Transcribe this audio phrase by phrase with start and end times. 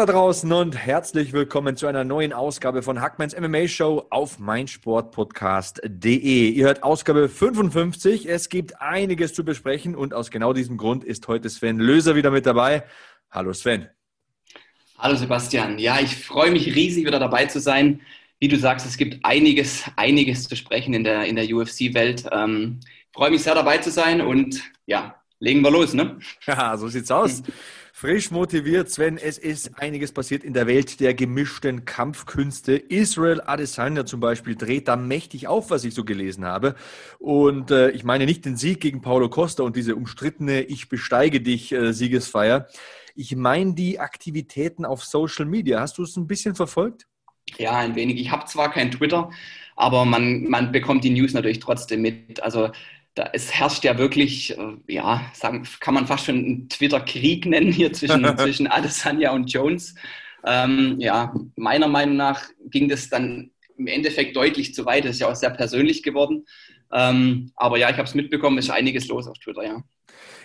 [0.00, 6.48] da draußen und herzlich willkommen zu einer neuen Ausgabe von Hackmans MMA Show auf meinsportpodcast.de.
[6.48, 8.26] Ihr hört Ausgabe 55.
[8.26, 12.30] Es gibt einiges zu besprechen und aus genau diesem Grund ist heute Sven Löser wieder
[12.30, 12.84] mit dabei.
[13.30, 13.90] Hallo Sven.
[14.96, 15.78] Hallo Sebastian.
[15.78, 18.00] Ja, ich freue mich riesig wieder dabei zu sein.
[18.38, 22.24] Wie du sagst, es gibt einiges, einiges zu sprechen in der, in der UFC-Welt.
[22.32, 22.80] Ähm,
[23.12, 26.18] freue mich sehr dabei zu sein und ja, legen wir los, ne?
[26.46, 27.42] Ja, so sieht's aus.
[28.00, 29.18] Frisch motiviert, Sven.
[29.18, 32.72] Es ist einiges passiert in der Welt der gemischten Kampfkünste.
[32.72, 36.76] Israel Adesanya zum Beispiel dreht da mächtig auf, was ich so gelesen habe.
[37.18, 41.42] Und äh, ich meine nicht den Sieg gegen Paulo Costa und diese umstrittene Ich besteige
[41.42, 42.68] dich äh, Siegesfeier.
[43.14, 45.80] Ich meine die Aktivitäten auf Social Media.
[45.80, 47.06] Hast du es ein bisschen verfolgt?
[47.58, 48.18] Ja, ein wenig.
[48.18, 49.30] Ich habe zwar kein Twitter,
[49.76, 52.42] aber man, man bekommt die News natürlich trotzdem mit.
[52.42, 52.70] Also
[53.20, 57.70] da, es herrscht ja wirklich, äh, ja, sagen, kann man fast schon einen Twitter-Krieg nennen
[57.70, 59.94] hier zwischen, zwischen Adesanya und Jones.
[60.44, 65.04] Ähm, ja, meiner Meinung nach ging das dann im Endeffekt deutlich zu weit.
[65.04, 66.46] Das ist ja auch sehr persönlich geworden.
[66.92, 69.82] Ähm, aber ja, ich habe es mitbekommen, es ist einiges los auf Twitter, ja.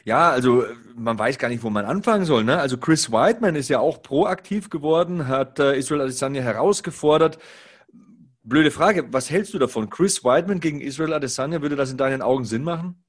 [0.04, 0.66] Ja, also
[0.96, 2.44] man weiß gar nicht, wo man anfangen soll.
[2.44, 2.60] Ne?
[2.60, 7.40] Also Chris Whiteman ist ja auch proaktiv geworden, hat äh, Israel Adesanya herausgefordert.
[8.48, 9.90] Blöde Frage, was hältst du davon?
[9.90, 13.04] Chris Weidman gegen Israel Adesanya, würde das in deinen Augen Sinn machen?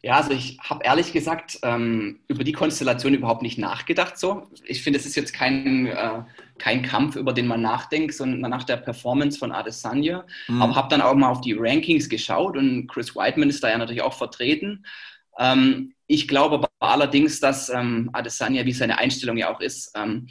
[0.00, 4.16] Ja, also ich habe ehrlich gesagt ähm, über die Konstellation überhaupt nicht nachgedacht.
[4.16, 6.22] So, ich finde, es ist jetzt kein, äh,
[6.58, 10.24] kein Kampf, über den man nachdenkt, sondern nach der Performance von Adesanya.
[10.46, 10.62] Mhm.
[10.62, 13.78] Aber habe dann auch mal auf die Rankings geschaut und Chris Weidman ist da ja
[13.78, 14.84] natürlich auch vertreten.
[15.36, 20.28] Ähm, ich glaube aber allerdings, dass ähm, Adesanya, wie seine Einstellung ja auch ist, ähm,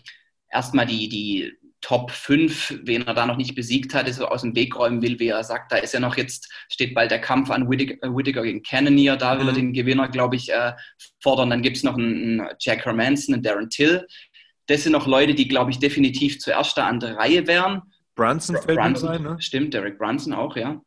[0.50, 1.52] erstmal die, die
[1.84, 5.20] Top 5, wen er da noch nicht besiegt hat, so aus dem Weg räumen will,
[5.20, 5.70] wie er sagt.
[5.70, 9.18] Da ist ja noch jetzt, steht bald der Kampf an Whittaker, äh, Whittaker gegen Cannonier,
[9.18, 9.50] da will mhm.
[9.50, 10.72] er den Gewinner, glaube ich, äh,
[11.22, 11.50] fordern.
[11.50, 14.08] Dann gibt es noch einen, einen Jack Hermanson, einen Darren Till.
[14.68, 17.82] Das sind noch Leute, die, glaube ich, definitiv zuerst da an der Reihe wären.
[18.16, 19.36] Brunson fällt Brunson, rein, ne?
[19.40, 20.82] Stimmt, Derek Brunson auch, ja.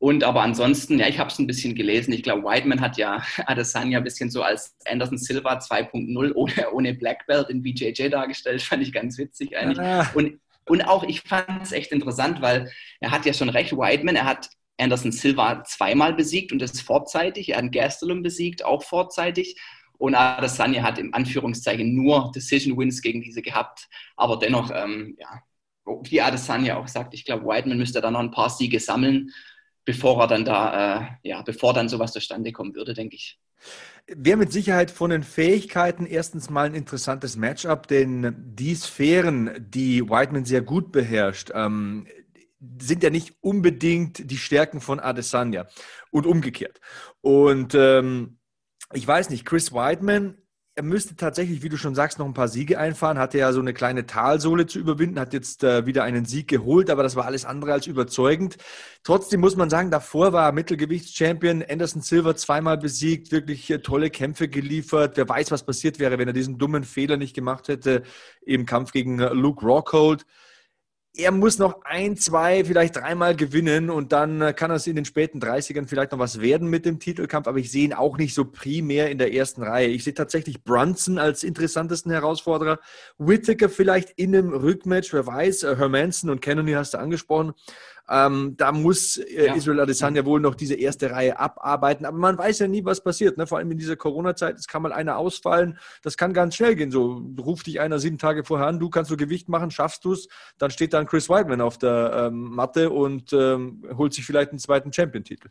[0.00, 2.14] Und aber ansonsten, ja, ich habe es ein bisschen gelesen.
[2.14, 6.94] Ich glaube, Whiteman hat ja Adesanya ein bisschen so als Anderson Silva 2.0 ohne, ohne
[6.94, 8.62] Black Belt in BJJ dargestellt.
[8.62, 9.78] Fand ich ganz witzig eigentlich.
[9.78, 10.10] Ah.
[10.14, 14.16] Und, und auch, ich fand es echt interessant, weil er hat ja schon recht, Whiteman,
[14.16, 17.50] er hat Anderson Silva zweimal besiegt und das vorzeitig.
[17.50, 19.60] Er hat Gastelum besiegt, auch vorzeitig.
[19.98, 23.86] Und Adesanya hat im Anführungszeichen nur Decision Wins gegen diese gehabt.
[24.16, 25.42] Aber dennoch, ähm, ja,
[26.04, 29.30] wie Adesanya auch sagt, ich glaube, Whiteman müsste da noch ein paar Siege sammeln
[29.84, 33.38] bevor er dann da, äh, ja, bevor dann sowas zustande kommen würde, denke ich.
[34.06, 40.08] Wäre mit Sicherheit von den Fähigkeiten erstens mal ein interessantes Matchup, denn die Sphären, die
[40.08, 42.06] Whiteman sehr gut beherrscht, ähm,
[42.78, 45.66] sind ja nicht unbedingt die Stärken von Adesanya
[46.10, 46.80] und umgekehrt.
[47.20, 48.38] Und ähm,
[48.92, 50.36] ich weiß nicht, Chris Whiteman
[50.80, 53.18] er müsste tatsächlich, wie du schon sagst, noch ein paar Siege einfahren.
[53.18, 56.88] Hatte ja so eine kleine Talsohle zu überwinden, hat jetzt äh, wieder einen Sieg geholt,
[56.88, 58.56] aber das war alles andere als überzeugend.
[59.02, 64.08] Trotzdem muss man sagen, davor war er Mittelgewichtschampion, Anderson Silver zweimal besiegt, wirklich äh, tolle
[64.08, 65.18] Kämpfe geliefert.
[65.18, 68.02] Wer weiß, was passiert wäre, wenn er diesen dummen Fehler nicht gemacht hätte
[68.40, 70.24] im Kampf gegen äh, Luke Rockhold
[71.16, 75.04] er muss noch ein, zwei, vielleicht dreimal gewinnen und dann äh, kann es in den
[75.04, 78.34] späten 30ern vielleicht noch was werden mit dem Titelkampf, aber ich sehe ihn auch nicht
[78.34, 79.88] so primär in der ersten Reihe.
[79.88, 82.78] Ich sehe tatsächlich Brunson als interessantesten Herausforderer,
[83.18, 87.54] Whittaker vielleicht in einem Rückmatch, wer weiß, äh, Hermanson und Cannony hast du angesprochen.
[88.08, 89.54] Ähm, da muss äh, ja.
[89.54, 92.06] Israel Adesanya wohl noch diese erste Reihe abarbeiten.
[92.06, 93.38] Aber man weiß ja nie, was passiert.
[93.38, 93.46] Ne?
[93.46, 95.78] Vor allem in dieser Corona-Zeit, es kann mal einer ausfallen.
[96.02, 96.90] Das kann ganz schnell gehen.
[96.90, 100.12] So ruft dich einer sieben Tage vorher an, du kannst so Gewicht machen, schaffst du
[100.12, 100.28] es.
[100.58, 104.58] Dann steht dann Chris Weidman auf der ähm, Matte und ähm, holt sich vielleicht einen
[104.58, 105.50] zweiten Champion-Titel.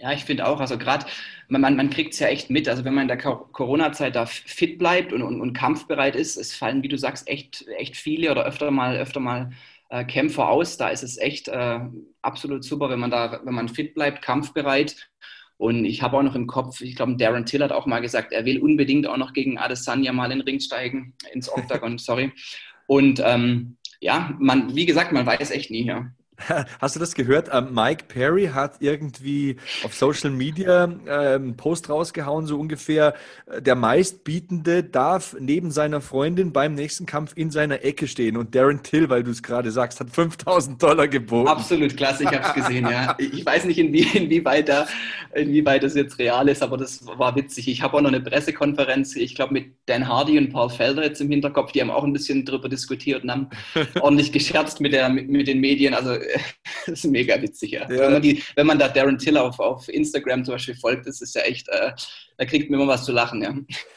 [0.00, 1.04] Ja, ich finde auch, also gerade,
[1.48, 4.78] man, man kriegt es ja echt mit, also wenn man in der Corona-Zeit da fit
[4.78, 8.46] bleibt und, und, und, kampfbereit ist, es fallen, wie du sagst, echt, echt viele oder
[8.46, 9.50] öfter mal, öfter mal
[9.90, 10.76] äh, Kämpfer aus.
[10.76, 11.80] Da ist es echt äh,
[12.22, 15.10] absolut super, wenn man da, wenn man fit bleibt, kampfbereit.
[15.58, 18.32] Und ich habe auch noch im Kopf, ich glaube, Darren Till hat auch mal gesagt,
[18.32, 22.32] er will unbedingt auch noch gegen Adesanya mal in den Ring steigen, ins Octagon, sorry.
[22.86, 26.10] Und ähm, ja, man, wie gesagt, man weiß echt nie, ja.
[26.80, 27.50] Hast du das gehört?
[27.52, 33.14] Ähm, Mike Perry hat irgendwie auf Social Media einen Post rausgehauen, so ungefähr,
[33.46, 38.36] äh, der meistbietende darf neben seiner Freundin beim nächsten Kampf in seiner Ecke stehen.
[38.36, 41.48] Und Darren Till, weil du es gerade sagst, hat 5000 Dollar geboten.
[41.48, 43.16] Absolut klasse, ich habe es gesehen, ja.
[43.32, 44.86] Ich weiß nicht, inwie, inwieweit, da,
[45.34, 47.68] inwieweit das jetzt real ist, aber das war witzig.
[47.68, 51.20] Ich habe auch noch eine Pressekonferenz, ich glaube, mit Dan Hardy und Paul Felder jetzt
[51.20, 53.50] im Hinterkopf, die haben auch ein bisschen drüber diskutiert und haben
[54.00, 55.94] ordentlich gescherzt mit, der, mit, mit den Medien.
[55.94, 56.14] Also
[56.86, 57.82] das ist mega witzig, ja.
[57.82, 57.88] ja.
[57.88, 61.20] Wenn, man die, wenn man da Darren Till auf, auf Instagram zum Beispiel folgt, das
[61.20, 61.92] ist ja echt, äh,
[62.36, 63.54] da kriegt man immer was zu lachen, ja.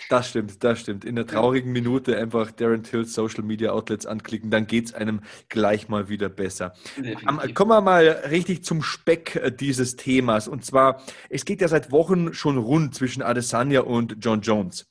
[0.10, 1.06] Das stimmt, das stimmt.
[1.06, 5.22] In der traurigen Minute einfach Darren Tills Social Media Outlets anklicken, dann geht es einem
[5.50, 6.74] gleich mal wieder besser.
[7.28, 10.48] Um, kommen wir mal richtig zum Speck äh, dieses Themas.
[10.48, 14.90] Und zwar, es geht ja seit Wochen schon rund zwischen Adesanya und John Jones.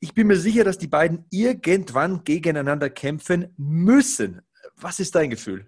[0.00, 4.42] Ich bin mir sicher, dass die beiden irgendwann gegeneinander kämpfen müssen.
[4.76, 5.66] Was ist dein Gefühl?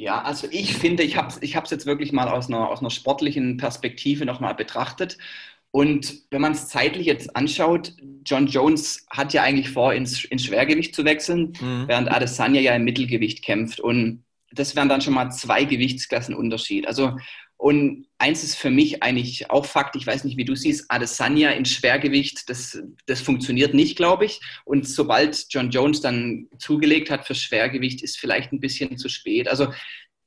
[0.00, 2.88] Ja, also ich finde, ich habe es ich jetzt wirklich mal aus einer, aus einer
[2.88, 5.18] sportlichen Perspektive nochmal betrachtet.
[5.72, 7.92] Und wenn man es zeitlich jetzt anschaut,
[8.24, 11.84] John Jones hat ja eigentlich vor, ins, ins Schwergewicht zu wechseln, mhm.
[11.86, 13.78] während Adesanya ja im Mittelgewicht kämpft.
[13.78, 16.88] Und das wären dann schon mal zwei Gewichtsklassen Unterschied.
[16.88, 17.18] Also,
[17.60, 21.50] und eins ist für mich eigentlich auch Fakt, ich weiß nicht, wie du siehst, Adesanya
[21.50, 24.40] in Schwergewicht, das, das funktioniert nicht, glaube ich.
[24.64, 29.46] Und sobald John Jones dann zugelegt hat für Schwergewicht, ist vielleicht ein bisschen zu spät.
[29.46, 29.74] Also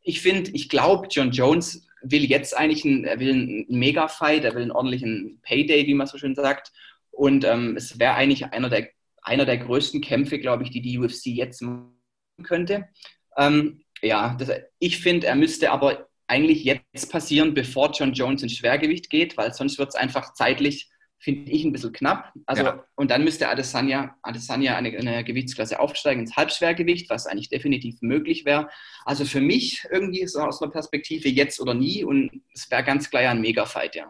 [0.03, 4.53] ich finde, ich glaube, John Jones will jetzt eigentlich einen, er will einen Mega-Fight, er
[4.53, 6.71] will einen ordentlichen Payday, wie man so schön sagt.
[7.09, 8.89] Und ähm, es wäre eigentlich einer der,
[9.23, 11.95] einer der größten Kämpfe, glaube ich, die die UFC jetzt machen
[12.43, 12.89] könnte.
[13.37, 18.53] Ähm, ja, das, ich finde, er müsste aber eigentlich jetzt passieren, bevor John Jones ins
[18.53, 20.89] Schwergewicht geht, weil sonst wird es einfach zeitlich,
[21.19, 22.33] finde ich, ein bisschen knapp.
[22.45, 22.85] Also, ja.
[22.95, 28.45] und dann müsste Adesanya, Adesanya eine, eine, Gewichtsklasse aufsteigen ins Halbschwergewicht, was eigentlich definitiv möglich
[28.45, 28.69] wäre.
[29.05, 33.09] Also für mich irgendwie so aus einer Perspektive jetzt oder nie und es wäre ganz
[33.09, 34.09] klar ein Mega-Fight, ja.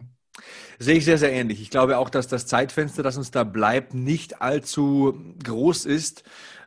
[0.79, 1.61] Sehe ich sehr, sehr ähnlich.
[1.61, 6.23] Ich glaube auch, dass das Zeitfenster, das uns da bleibt, nicht allzu groß ist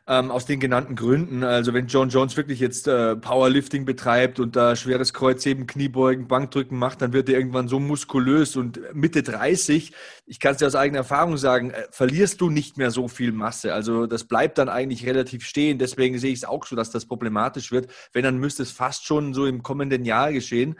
[0.07, 1.43] ähm, aus den genannten Gründen.
[1.43, 6.77] Also wenn John Jones wirklich jetzt äh, Powerlifting betreibt und da schweres Kreuzheben, Kniebeugen, Bankdrücken
[6.77, 9.91] macht, dann wird er irgendwann so muskulös und Mitte 30,
[10.25, 13.33] ich kann es dir aus eigener Erfahrung sagen, äh, verlierst du nicht mehr so viel
[13.33, 13.73] Masse.
[13.73, 15.77] Also das bleibt dann eigentlich relativ stehen.
[15.77, 17.91] Deswegen sehe ich es auch so, dass das problematisch wird.
[18.13, 20.77] Wenn, dann müsste es fast schon so im kommenden Jahr geschehen.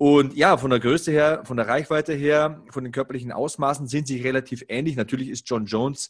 [0.00, 4.06] Und ja, von der Größe her, von der Reichweite her, von den körperlichen Ausmaßen sind
[4.06, 4.96] sie relativ ähnlich.
[4.96, 6.08] Natürlich ist John Jones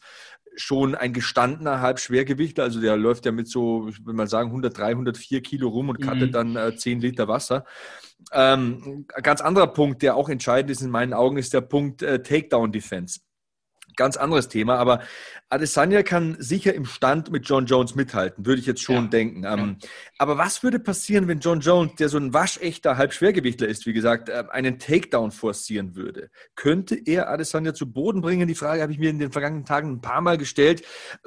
[0.55, 2.63] schon ein gestandener Halbschwergewichtler.
[2.63, 6.01] Also der läuft ja mit so, ich will mal sagen, 103, 104 Kilo rum und
[6.01, 6.33] cuttet mhm.
[6.33, 7.65] dann äh, 10 Liter Wasser.
[8.33, 12.03] Ähm, ein ganz anderer Punkt, der auch entscheidend ist in meinen Augen, ist der Punkt
[12.03, 13.19] äh, Takedown Defense.
[14.01, 15.03] Ganz anderes Thema, aber
[15.51, 19.11] Adesanya kann sicher im Stand mit John Jones mithalten, würde ich jetzt schon ja.
[19.11, 19.45] denken.
[19.45, 19.89] Ähm, ja.
[20.17, 24.31] Aber was würde passieren, wenn John Jones, der so ein waschechter Halbschwergewichtler ist, wie gesagt,
[24.31, 26.31] äh, einen Takedown forcieren würde?
[26.55, 28.49] Könnte er Adesanya zu Boden bringen?
[28.49, 30.83] Die Frage habe ich mir in den vergangenen Tagen ein paar Mal gestellt.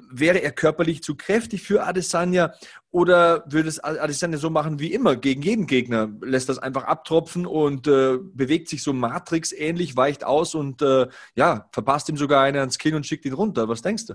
[0.10, 2.56] Wäre er körperlich zu kräftig für Adesanya
[2.94, 6.12] oder würde es Adesanya so machen wie immer, gegen jeden Gegner?
[6.22, 11.68] Lässt das einfach abtropfen und äh, bewegt sich so Matrix-ähnlich, weicht aus und äh, ja,
[11.72, 13.68] verpasst ihm sogar einer ans Kinn und schickt ihn runter.
[13.68, 14.13] Was denkst du?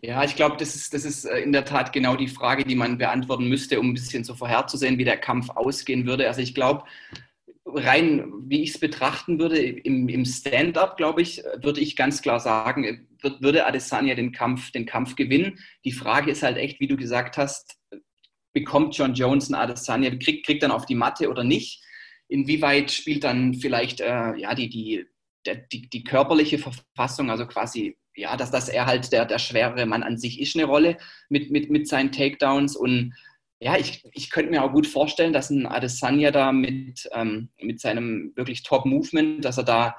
[0.00, 2.74] Ja, ich glaube, das ist, das ist äh, in der Tat genau die Frage, die
[2.74, 6.26] man beantworten müsste, um ein bisschen so vorherzusehen, wie der Kampf ausgehen würde.
[6.26, 6.82] Also ich glaube,
[7.64, 12.40] rein wie ich es betrachten würde, im, im Stand-up, glaube ich, würde ich ganz klar
[12.40, 15.58] sagen, wird, würde Adesanya den Kampf, den Kampf gewinnen.
[15.84, 17.78] Die Frage ist halt echt, wie du gesagt hast,
[18.52, 21.82] bekommt John Jones ein Adesanya, kriegt, kriegt dann auf die Matte oder nicht?
[22.28, 25.06] Inwieweit spielt dann vielleicht äh, ja, die, die,
[25.72, 30.02] die, die körperliche Verfassung, also quasi ja, dass, dass er halt der, der schwerere Mann
[30.02, 32.76] an sich ist, eine Rolle mit, mit, mit seinen Takedowns.
[32.76, 33.14] Und
[33.62, 37.80] ja, ich, ich könnte mir auch gut vorstellen, dass ein Adesanya da mit, ähm, mit
[37.80, 39.96] seinem wirklich Top-Movement, dass er da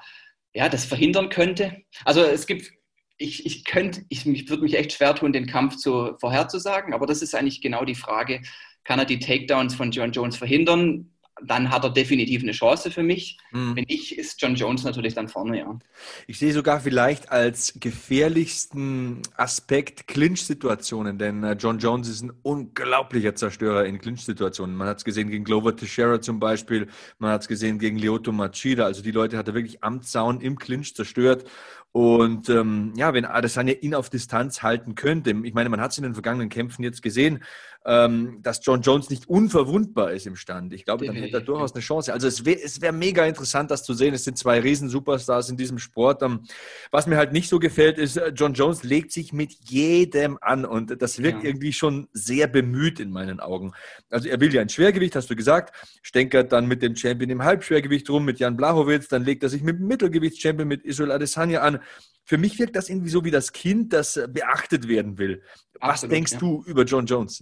[0.53, 1.84] ja, das verhindern könnte.
[2.03, 2.74] Also es gibt,
[3.17, 7.05] ich, ich könnte, ich, ich würde mich echt schwer tun, den Kampf zu, vorherzusagen, aber
[7.05, 8.41] das ist eigentlich genau die Frage,
[8.84, 11.12] kann er die Takedowns von John Jones verhindern?
[11.41, 13.37] Dann hat er definitiv eine Chance für mich.
[13.51, 13.75] Mhm.
[13.75, 15.79] Wenn nicht, ist John Jones natürlich dann vorne, ja.
[16.27, 23.35] Ich sehe sogar vielleicht als gefährlichsten Aspekt Clinch-Situationen, denn äh, John Jones ist ein unglaublicher
[23.35, 24.75] Zerstörer in Clinch-Situationen.
[24.75, 26.87] Man hat es gesehen gegen Glover Teixeira zum Beispiel,
[27.17, 28.85] man hat es gesehen gegen Lyoto Machida.
[28.85, 31.45] Also die Leute hat er wirklich am Zaun im Clinch zerstört.
[31.93, 35.99] Und ähm, ja, wenn Adesanya ihn auf Distanz halten könnte, ich meine, man hat es
[35.99, 37.43] in den vergangenen Kämpfen jetzt gesehen,
[37.85, 40.73] ähm, dass John Jones nicht unverwundbar ist im Stand.
[40.73, 42.13] Ich glaube, dann hätte er durchaus eine Chance.
[42.13, 44.13] Also es wäre wär mega interessant, das zu sehen.
[44.13, 46.21] Es sind zwei Riesen-Superstars in diesem Sport.
[46.23, 46.43] Ähm,
[46.91, 50.63] was mir halt nicht so gefällt, ist, äh, John Jones legt sich mit jedem an
[50.63, 51.49] und das wirkt ja.
[51.49, 53.73] irgendwie schon sehr bemüht in meinen Augen.
[54.09, 57.43] Also er will ja ein Schwergewicht, hast du gesagt, stänkert dann mit dem Champion im
[57.43, 61.61] Halbschwergewicht rum, mit Jan Blachowitz, dann legt er sich mit dem Mittelgewichtschampion, mit Israel Adesanya
[61.61, 61.79] an.
[62.23, 65.41] Für mich wirkt das irgendwie so wie das Kind, das beachtet werden will.
[65.81, 66.39] Was Absolut, denkst ja.
[66.39, 67.41] du über John Jones?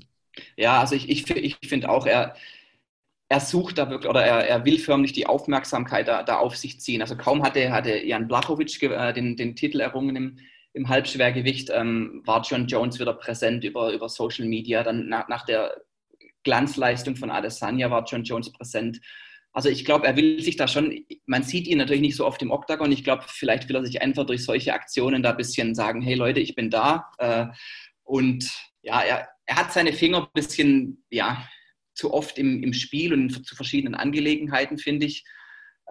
[0.57, 2.35] Ja, also ich, ich, ich finde auch, er,
[3.29, 6.79] er sucht da wirklich oder er, er will förmlich die Aufmerksamkeit da, da auf sich
[6.79, 7.01] ziehen.
[7.01, 10.39] Also kaum hatte, hatte Jan Blachowicz äh, den, den Titel errungen im,
[10.73, 14.83] im Halbschwergewicht, ähm, war John Jones wieder präsent über, über Social Media.
[14.83, 15.81] Dann nach, nach der
[16.43, 18.99] Glanzleistung von Adesanya war John Jones präsent.
[19.53, 22.41] Also ich glaube, er will sich da schon, man sieht ihn natürlich nicht so oft
[22.41, 22.91] im Oktagon.
[22.91, 26.15] Ich glaube, vielleicht will er sich einfach durch solche Aktionen da ein bisschen sagen, hey
[26.15, 27.11] Leute, ich bin da.
[27.17, 27.47] Äh,
[28.03, 28.49] und
[28.81, 31.45] ja, er, er hat seine Finger ein bisschen, ja,
[31.93, 35.25] zu oft im, im Spiel und zu verschiedenen Angelegenheiten, finde ich.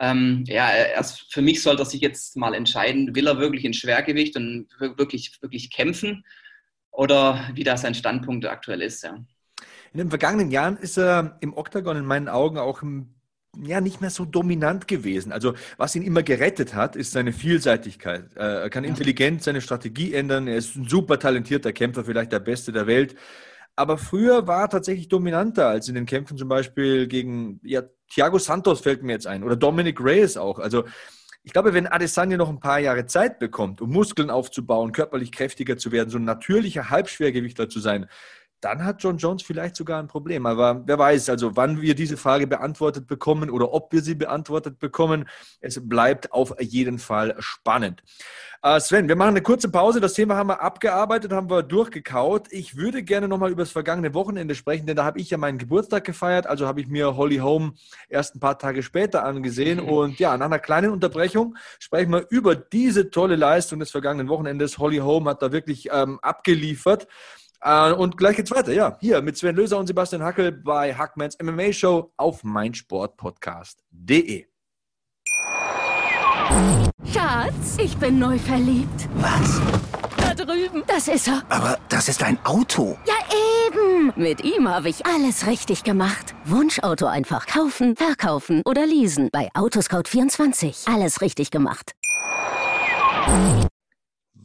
[0.00, 3.74] Ähm, ja, erst für mich sollte er sich jetzt mal entscheiden, will er wirklich in
[3.74, 6.24] Schwergewicht und wirklich, wirklich kämpfen
[6.90, 9.02] oder wie da sein Standpunkt aktuell ist.
[9.02, 9.16] Ja.
[9.92, 12.82] In den vergangenen Jahren ist er im Oktagon in meinen Augen auch
[13.58, 15.32] ja, nicht mehr so dominant gewesen.
[15.32, 18.36] Also was ihn immer gerettet hat, ist seine Vielseitigkeit.
[18.36, 20.46] Äh, er kann intelligent seine Strategie ändern.
[20.46, 23.16] Er ist ein super talentierter Kämpfer, vielleicht der Beste der Welt.
[23.76, 28.38] Aber früher war er tatsächlich dominanter als in den Kämpfen zum Beispiel gegen ja, Thiago
[28.38, 30.58] Santos fällt mir jetzt ein oder Dominic Reyes auch.
[30.58, 30.84] Also
[31.42, 35.78] ich glaube, wenn Adesanya noch ein paar Jahre Zeit bekommt, um Muskeln aufzubauen, körperlich kräftiger
[35.78, 38.06] zu werden, so ein natürlicher Halbschwergewichtler zu sein,
[38.60, 40.46] dann hat John Jones vielleicht sogar ein Problem.
[40.46, 44.78] Aber wer weiß, also wann wir diese Frage beantwortet bekommen oder ob wir sie beantwortet
[44.78, 45.28] bekommen.
[45.60, 48.02] Es bleibt auf jeden Fall spannend.
[48.62, 50.00] Äh, Sven, wir machen eine kurze Pause.
[50.00, 52.48] Das Thema haben wir abgearbeitet, haben wir durchgekaut.
[52.50, 55.56] Ich würde gerne nochmal über das vergangene Wochenende sprechen, denn da habe ich ja meinen
[55.56, 56.46] Geburtstag gefeiert.
[56.46, 57.72] Also habe ich mir Holly Home
[58.10, 59.80] erst ein paar Tage später angesehen.
[59.80, 64.76] Und ja, nach einer kleinen Unterbrechung sprechen wir über diese tolle Leistung des vergangenen Wochenendes.
[64.76, 67.06] Holly Home hat da wirklich ähm, abgeliefert.
[67.62, 68.96] Äh, und gleich geht's weiter, ja.
[69.00, 74.46] Hier mit Sven Löser und Sebastian Hackel bei Hackmans MMA Show auf meinsportpodcast.de.
[77.12, 79.08] Schatz, ich bin neu verliebt.
[79.16, 79.60] Was?
[80.16, 80.82] Da drüben.
[80.86, 81.42] Das ist er.
[81.48, 82.96] Aber das ist ein Auto.
[83.06, 83.14] Ja,
[83.66, 84.12] eben.
[84.16, 86.34] Mit ihm habe ich alles richtig gemacht.
[86.44, 89.28] Wunschauto einfach kaufen, verkaufen oder leasen.
[89.32, 90.92] Bei Autoscout24.
[90.92, 91.92] Alles richtig gemacht.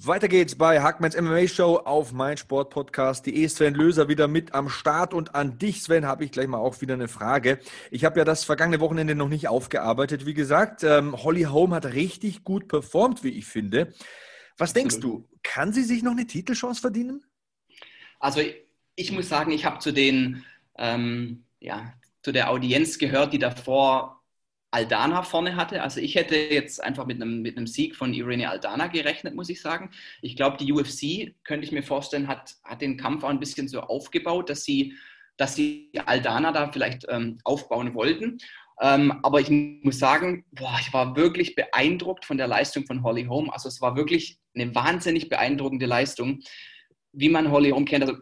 [0.03, 3.47] Weiter geht's bei Hackmans MMA Show auf meinsportpodcast.de.
[3.47, 6.81] Sven Löser wieder mit am Start und an dich, Sven, habe ich gleich mal auch
[6.81, 7.59] wieder eine Frage.
[7.91, 10.25] Ich habe ja das vergangene Wochenende noch nicht aufgearbeitet.
[10.25, 13.93] Wie gesagt, ähm, Holly Holm hat richtig gut performt, wie ich finde.
[14.57, 17.23] Was denkst du, kann sie sich noch eine Titelchance verdienen?
[18.19, 18.41] Also
[18.95, 20.43] ich muss sagen, ich habe zu den
[20.77, 24.14] ähm, ja, zu der Audienz gehört, die davor
[24.75, 25.81] Aldana vorne hatte.
[25.81, 29.49] Also ich hätte jetzt einfach mit einem, mit einem Sieg von Irene Aldana gerechnet, muss
[29.49, 29.89] ich sagen.
[30.21, 33.69] Ich glaube, die UFC, könnte ich mir vorstellen, hat, hat den Kampf auch ein bisschen
[33.69, 34.93] so aufgebaut, dass sie,
[35.37, 38.37] dass sie Aldana da vielleicht ähm, aufbauen wollten.
[38.81, 43.25] Ähm, aber ich muss sagen, boah, ich war wirklich beeindruckt von der Leistung von Holly
[43.25, 43.49] Holm.
[43.49, 46.41] Also es war wirklich eine wahnsinnig beeindruckende Leistung,
[47.13, 48.03] wie man Holly Holm kennt.
[48.03, 48.17] Also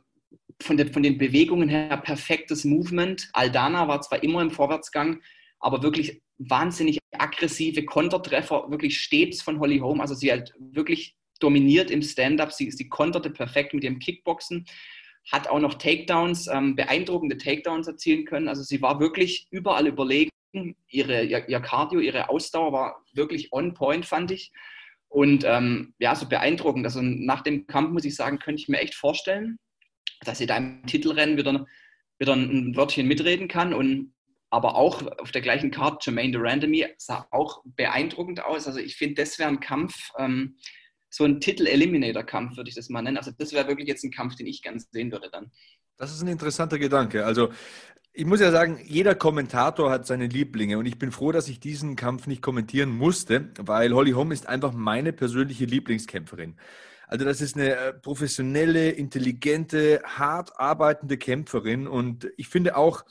[0.61, 3.29] von, der, von den Bewegungen her perfektes Movement.
[3.33, 5.19] Aldana war zwar immer im Vorwärtsgang,
[5.63, 10.01] aber wirklich wahnsinnig aggressive Kontertreffer, wirklich stets von Holly Holm.
[10.01, 12.51] Also sie hat wirklich dominiert im Stand-up.
[12.51, 14.65] Sie, sie konterte perfekt mit ihrem Kickboxen,
[15.31, 18.49] hat auch noch Takedowns, ähm, beeindruckende Takedowns erzielen können.
[18.49, 20.29] Also sie war wirklich überall überlegen.
[20.89, 24.51] Ihre, ihr, ihr Cardio, ihre Ausdauer war wirklich on point, fand ich.
[25.07, 26.85] Und ähm, ja, so beeindruckend.
[26.85, 29.57] Also nach dem Kampf muss ich sagen, könnte ich mir echt vorstellen,
[30.25, 31.65] dass sie da im Titelrennen wieder,
[32.19, 33.73] wieder ein Wörtchen mitreden kann.
[33.73, 34.12] Und
[34.53, 38.67] aber auch auf der gleichen Karte Jermaine Durandamy sah auch beeindruckend aus.
[38.67, 40.57] Also ich finde, das wäre ein Kampf, ähm,
[41.09, 43.17] so ein Titel-Eliminator-Kampf würde ich das mal nennen.
[43.17, 45.51] Also das wäre wirklich jetzt ein Kampf, den ich ganz sehen würde dann.
[45.97, 47.25] Das ist ein interessanter Gedanke.
[47.25, 47.49] Also
[48.13, 51.59] ich muss ja sagen, jeder Kommentator hat seine Lieblinge und ich bin froh, dass ich
[51.59, 56.59] diesen Kampf nicht kommentieren musste, weil Holly Holm ist einfach meine persönliche Lieblingskämpferin.
[57.07, 63.03] Also das ist eine äh, professionelle, intelligente, hart arbeitende Kämpferin und ich finde auch,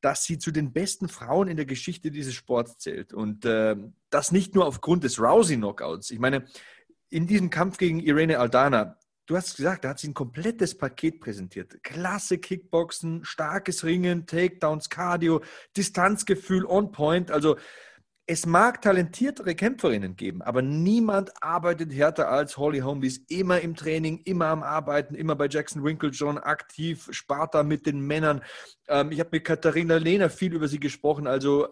[0.00, 3.12] dass sie zu den besten Frauen in der Geschichte dieses Sports zählt.
[3.12, 3.76] Und äh,
[4.10, 6.10] das nicht nur aufgrund des Rousey-Knockouts.
[6.10, 6.44] Ich meine,
[7.10, 11.20] in diesem Kampf gegen Irene Aldana, du hast gesagt, da hat sie ein komplettes Paket
[11.20, 11.82] präsentiert.
[11.82, 15.42] Klasse Kickboxen, starkes Ringen, Takedowns, Cardio,
[15.76, 17.30] Distanzgefühl on point.
[17.30, 17.56] Also
[18.30, 23.00] es mag talentiertere Kämpferinnen geben, aber niemand arbeitet härter als Holly Holm.
[23.00, 27.86] Die ist immer im Training, immer am Arbeiten, immer bei Jackson Winklejohn aktiv, Sparta mit
[27.86, 28.44] den Männern.
[28.86, 31.26] Ähm, ich habe mit Katharina Lehner viel über sie gesprochen.
[31.26, 31.70] Also äh,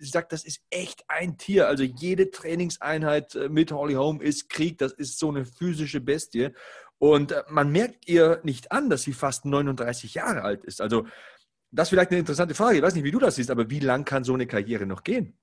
[0.00, 1.68] sie sagt, das ist echt ein Tier.
[1.68, 4.78] Also jede Trainingseinheit äh, mit Holly Holm ist Krieg.
[4.78, 6.48] Das ist so eine physische Bestie.
[6.96, 10.80] Und äh, man merkt ihr nicht an, dass sie fast 39 Jahre alt ist.
[10.80, 11.04] Also
[11.70, 12.78] das ist vielleicht eine interessante Frage.
[12.78, 15.04] Ich weiß nicht, wie du das siehst, aber wie lang kann so eine Karriere noch
[15.04, 15.36] gehen?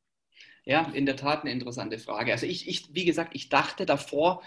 [0.68, 2.34] Ja, in der Tat eine interessante Frage.
[2.34, 4.44] Also ich, ich wie gesagt, ich dachte davor,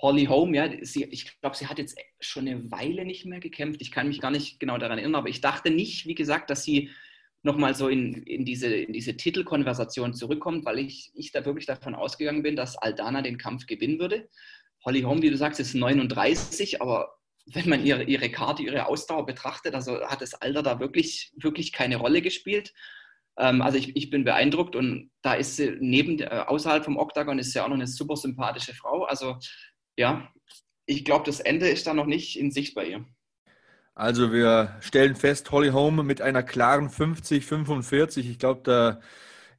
[0.00, 3.82] Holly Holm, ja, sie, ich glaube, sie hat jetzt schon eine Weile nicht mehr gekämpft.
[3.82, 6.62] Ich kann mich gar nicht genau daran erinnern, aber ich dachte nicht, wie gesagt, dass
[6.62, 6.90] sie
[7.42, 11.96] nochmal so in, in, diese, in diese Titelkonversation zurückkommt, weil ich, ich da wirklich davon
[11.96, 14.28] ausgegangen bin, dass Aldana den Kampf gewinnen würde.
[14.84, 19.26] Holly Holm, wie du sagst, ist 39, aber wenn man ihre, ihre Karte, ihre Ausdauer
[19.26, 22.74] betrachtet, also hat das Alter da wirklich, wirklich keine Rolle gespielt.
[23.38, 27.38] Ähm, also ich, ich bin beeindruckt und da ist sie neben, äh, außerhalb vom Oktagon
[27.38, 29.04] ist sie auch noch eine super sympathische Frau.
[29.04, 29.38] Also
[29.96, 30.28] ja,
[30.86, 33.04] ich glaube, das Ende ist da noch nicht in Sicht bei ihr.
[33.94, 38.28] Also wir stellen fest, Holly Holm mit einer klaren 50, 45.
[38.28, 39.00] Ich glaube, da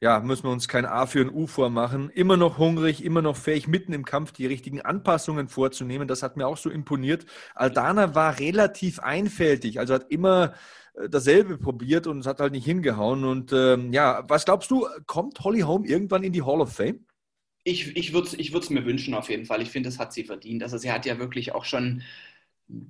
[0.02, 2.10] ja, müssen wir uns kein A für ein U vormachen.
[2.10, 6.08] Immer noch hungrig, immer noch fähig, mitten im Kampf die richtigen Anpassungen vorzunehmen.
[6.08, 7.26] Das hat mir auch so imponiert.
[7.54, 10.54] Aldana war relativ einfältig, also hat immer
[11.10, 13.24] dasselbe probiert und es hat halt nicht hingehauen.
[13.24, 17.06] Und ähm, ja, was glaubst du, kommt Holly Holm irgendwann in die Hall of Fame?
[17.64, 19.62] Ich, ich würde es ich mir wünschen auf jeden Fall.
[19.62, 20.64] Ich finde, das hat sie verdient.
[20.64, 22.04] Also sie hat ja wirklich auch schon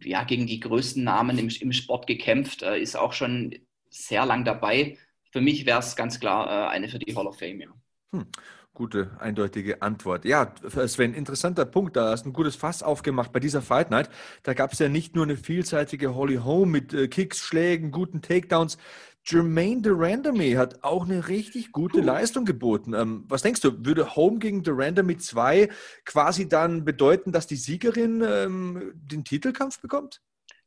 [0.04, 3.56] ja, gegen die größten Namen im, im Sport gekämpft, äh, ist auch schon
[3.90, 4.98] sehr lang dabei.
[5.32, 7.62] Für mich wäre es ganz klar äh, eine für die Hall of Fame.
[7.62, 7.70] Ja.
[8.12, 8.26] Hm.
[8.74, 10.24] Gute, eindeutige Antwort.
[10.24, 10.54] Ja,
[10.88, 11.98] Sven, interessanter Punkt.
[11.98, 14.10] Da hast du ein gutes Fass aufgemacht bei dieser Fight Night.
[14.44, 18.22] Da gab es ja nicht nur eine vielseitige Holly Holm mit äh, Kicks, Schlägen, guten
[18.22, 18.78] Takedowns.
[19.26, 22.94] Jermaine Durandamy hat auch eine richtig gute Leistung geboten.
[22.94, 25.70] Ähm, was denkst du, würde Home gegen Durandamy 2
[26.06, 30.22] quasi dann bedeuten, dass die Siegerin ähm, den Titelkampf bekommt?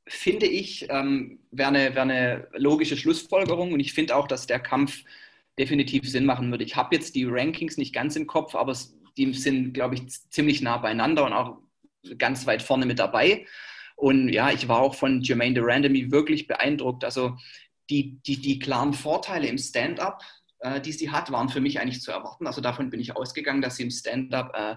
[0.06, 4.58] Finde ich, ähm, wäre eine, wär eine logische Schlussfolgerung und ich finde auch, dass der
[4.58, 5.04] Kampf
[5.58, 6.64] definitiv Sinn machen würde.
[6.64, 8.76] Ich habe jetzt die Rankings nicht ganz im Kopf, aber
[9.16, 11.58] die sind, glaube ich, ziemlich nah beieinander und auch
[12.18, 13.46] ganz weit vorne mit dabei.
[13.96, 17.04] Und ja, ich war auch von Jermaine Durandamy wirklich beeindruckt.
[17.04, 17.36] Also
[17.90, 20.22] die, die, die klaren Vorteile im Stand-up,
[20.60, 22.46] äh, die sie hat, waren für mich eigentlich zu erwarten.
[22.46, 24.76] Also davon bin ich ausgegangen, dass sie im Stand-up äh,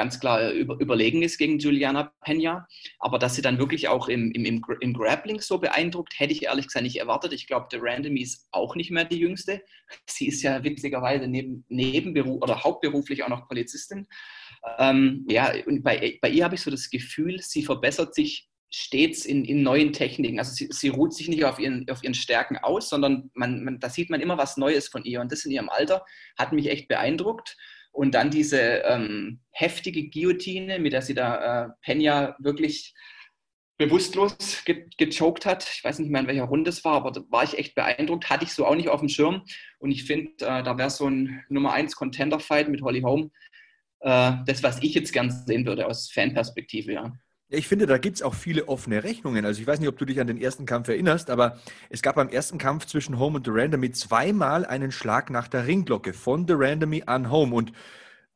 [0.00, 2.66] ganz klar äh, über, überlegen ist gegen Juliana Pena.
[3.00, 6.44] Aber dass sie dann wirklich auch im, im, im, im Grappling so beeindruckt, hätte ich
[6.44, 7.34] ehrlich gesagt nicht erwartet.
[7.34, 9.62] Ich glaube, der Randomy ist auch nicht mehr die Jüngste.
[10.06, 14.06] Sie ist ja witzigerweise neben, nebenberuf oder hauptberuflich auch noch Polizistin.
[14.78, 19.26] Ähm, ja, und bei, bei ihr habe ich so das Gefühl, sie verbessert sich stets
[19.26, 20.38] in, in neuen Techniken.
[20.38, 23.80] Also sie, sie, ruht sich nicht auf ihren, auf ihren Stärken aus, sondern man, man,
[23.80, 25.20] da sieht man immer was Neues von ihr.
[25.20, 26.06] Und das in ihrem Alter
[26.38, 27.56] hat mich echt beeindruckt.
[27.92, 32.94] Und dann diese ähm, heftige Guillotine, mit der sie da äh, Pena wirklich
[33.78, 35.68] bewusstlos ge gechoked hat.
[35.74, 38.30] Ich weiß nicht mehr, in welcher Runde es war, aber da war ich echt beeindruckt.
[38.30, 39.42] Hatte ich so auch nicht auf dem Schirm.
[39.78, 43.30] Und ich finde, äh, da wäre so ein Nummer 1 Contender-Fight mit Holly Holm
[44.00, 47.12] äh, das, was ich jetzt gern sehen würde aus Fanperspektive, ja.
[47.52, 49.44] Ich finde, da gibt es auch viele offene Rechnungen.
[49.44, 51.58] Also ich weiß nicht, ob du dich an den ersten Kampf erinnerst, aber
[51.88, 56.12] es gab beim ersten Kampf zwischen Home und Durandamy zweimal einen Schlag nach der Ringglocke
[56.12, 57.56] von Durandamy an Home.
[57.56, 57.72] Und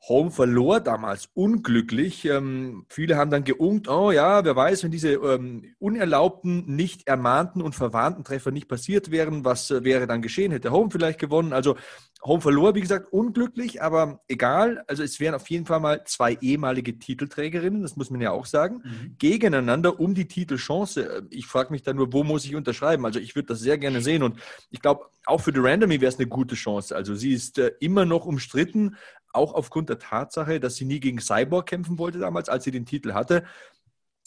[0.09, 2.27] Home verlor damals unglücklich.
[2.27, 7.63] Ähm, viele haben dann geungt, oh ja, wer weiß, wenn diese ähm, unerlaubten, nicht ermahnten
[7.63, 10.53] und verwarnten Treffer nicht passiert wären, was äh, wäre dann geschehen?
[10.53, 11.55] Hätte Home vielleicht gewonnen?
[11.55, 11.77] Also
[12.23, 14.83] Home verlor, wie gesagt, unglücklich, aber egal.
[14.89, 18.47] Also es wären auf jeden Fall mal zwei ehemalige Titelträgerinnen, das muss man ja auch
[18.47, 19.17] sagen, mhm.
[19.19, 21.27] gegeneinander um die Titelchance.
[21.31, 23.05] Ich frage mich dann nur, wo muss ich unterschreiben?
[23.05, 24.39] Also ich würde das sehr gerne sehen und
[24.71, 26.95] ich glaube, auch für The Randomy wäre es eine gute Chance.
[26.95, 28.97] Also sie ist äh, immer noch umstritten,
[29.35, 32.87] auch aufgrund der Tatsache, dass sie nie gegen Cyborg kämpfen wollte damals, als sie den
[32.87, 33.45] Titel hatte.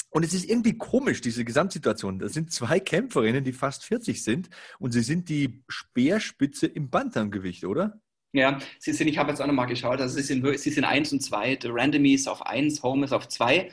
[0.09, 2.19] Und es ist irgendwie komisch, diese Gesamtsituation.
[2.19, 7.65] Das sind zwei Kämpferinnen, die fast 40 sind und sie sind die Speerspitze im Bantamgewicht,
[7.65, 7.99] oder?
[8.33, 11.11] Ja, sie sind, ich habe jetzt auch nochmal geschaut, also sie sind, sie sind 1
[11.13, 11.59] und 2.
[11.61, 13.71] The Randomy ist auf 1, Home ist auf 2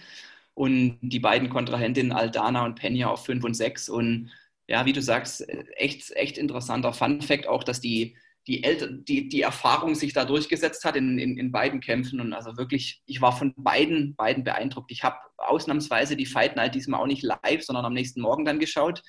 [0.54, 3.88] und die beiden Kontrahentinnen Aldana und Pena auf 5 und 6.
[3.88, 4.30] Und
[4.66, 8.16] ja, wie du sagst, echt, echt interessanter Fun Fact auch, dass die
[8.46, 8.62] die,
[9.08, 12.20] die, die Erfahrung sich da durchgesetzt hat in, in, in, beiden Kämpfen.
[12.20, 14.90] Und also wirklich, ich war von beiden, beiden beeindruckt.
[14.90, 18.58] Ich habe ausnahmsweise die Fight Night diesmal auch nicht live, sondern am nächsten Morgen dann
[18.58, 19.02] geschaut.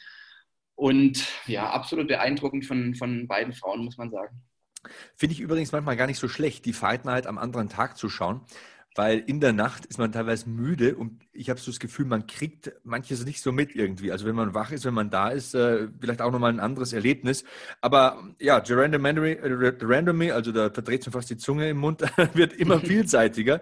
[0.76, 4.42] Und ja, absolut beeindruckend von, von beiden Frauen, muss man sagen.
[5.16, 8.10] Finde ich übrigens manchmal gar nicht so schlecht, die Fight Night am anderen Tag zu
[8.10, 8.42] schauen,
[8.96, 12.28] weil in der Nacht ist man teilweise müde und ich habe so das Gefühl, man
[12.28, 14.12] kriegt manches nicht so mit irgendwie.
[14.12, 16.94] Also wenn man wach ist, wenn man da ist, äh, vielleicht auch nochmal ein anderes
[16.94, 17.44] Erlebnis.
[17.82, 22.02] Aber ja, Gerando Mandory, also da verdreht man fast die Zunge im Mund,
[22.34, 23.62] wird immer vielseitiger.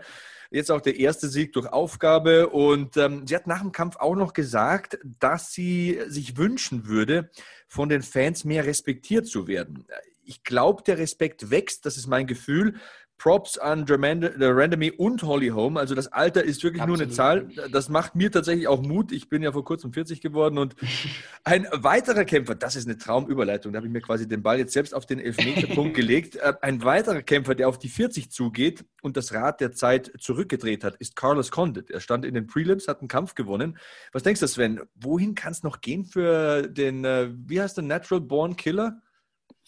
[0.52, 2.50] Jetzt auch der erste Sieg durch Aufgabe.
[2.50, 7.32] Und ähm, sie hat nach dem Kampf auch noch gesagt, dass sie sich wünschen würde,
[7.68, 9.88] von den Fans mehr respektiert zu werden.
[10.24, 12.76] Ich glaube, der Respekt wächst, das ist mein Gefühl.
[13.24, 15.78] Props an Randomy und Holly Holm.
[15.78, 17.00] Also das Alter ist wirklich Absolut.
[17.00, 17.48] nur eine Zahl.
[17.72, 19.14] Das macht mir tatsächlich auch Mut.
[19.14, 20.76] Ich bin ja vor kurzem 40 geworden und
[21.46, 24.74] ein weiterer Kämpfer, das ist eine Traumüberleitung, da habe ich mir quasi den Ball jetzt
[24.74, 26.36] selbst auf den Elfmeterpunkt gelegt.
[26.36, 30.84] Äh, ein weiterer Kämpfer, der auf die 40 zugeht und das Rad der Zeit zurückgedreht
[30.84, 31.92] hat, ist Carlos Condit.
[31.92, 33.78] Er stand in den Prelims, hat einen Kampf gewonnen.
[34.12, 34.82] Was denkst du, Sven?
[34.96, 39.02] Wohin kann es noch gehen für den, äh, wie heißt der, Natural Born Killer?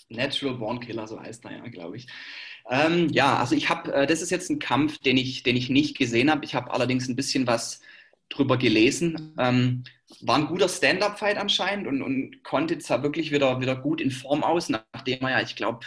[0.09, 2.07] Natural Born Killer, so heißt er ja, glaube ich.
[2.69, 5.69] Ähm, ja, also ich habe, äh, das ist jetzt ein Kampf, den ich, den ich
[5.69, 6.45] nicht gesehen habe.
[6.45, 7.81] Ich habe allerdings ein bisschen was
[8.29, 9.35] drüber gelesen.
[9.37, 9.83] Ähm,
[10.21, 14.43] war ein guter Stand-up-Fight anscheinend und, und konnte zwar wirklich wieder, wieder gut in Form
[14.43, 15.85] aus, nachdem er ja, ich glaube,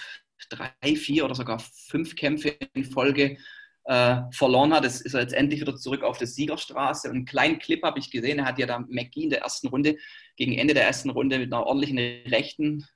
[0.48, 3.38] drei, vier oder sogar fünf Kämpfe in Folge
[3.84, 4.84] äh, verloren hat.
[4.84, 7.08] Das ist er jetzt endlich wieder zurück auf der Siegerstraße.
[7.08, 8.38] Und einen kleinen Clip habe ich gesehen.
[8.38, 9.96] Er hat ja da McGee in der ersten Runde,
[10.36, 12.86] gegen Ende der ersten Runde mit einer ordentlichen Rechten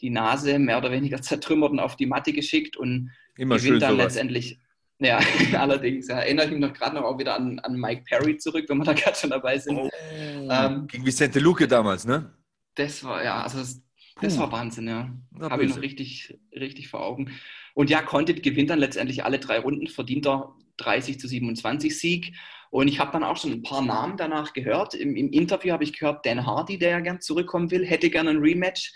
[0.00, 3.92] die Nase mehr oder weniger zertrümmert und auf die Matte geschickt und Immer gewinnt dann
[3.92, 4.04] sowas.
[4.04, 4.58] letztendlich.
[4.98, 5.18] Ja,
[5.58, 6.08] allerdings.
[6.08, 8.76] Ja, erinnere ich mich noch gerade noch auch wieder an, an Mike Perry zurück, wenn
[8.76, 9.78] wir da gerade schon dabei sind.
[9.78, 12.34] Oh, ähm, gegen Vicente Luque damals, ne?
[12.74, 13.82] Das war, ja, also das,
[14.20, 15.10] das war Wahnsinn, ja.
[15.40, 17.32] Habe ich noch richtig, richtig vor Augen.
[17.72, 22.36] Und ja, Content gewinnt dann letztendlich alle drei Runden, verdient er 30 zu 27 Sieg.
[22.68, 24.94] Und ich habe dann auch schon ein paar Namen danach gehört.
[24.94, 28.30] Im, Im, Interview habe ich gehört, Dan Hardy, der ja gern zurückkommen will, hätte gerne
[28.30, 28.92] ein Rematch.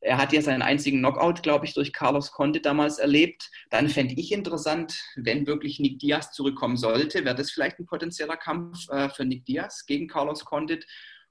[0.00, 3.50] Er hat ja seinen einzigen Knockout, glaube ich, durch Carlos Conte damals erlebt.
[3.70, 8.36] Dann fände ich interessant, wenn wirklich Nick Diaz zurückkommen sollte, wäre das vielleicht ein potenzieller
[8.36, 10.80] Kampf äh, für Nick Diaz gegen Carlos Conte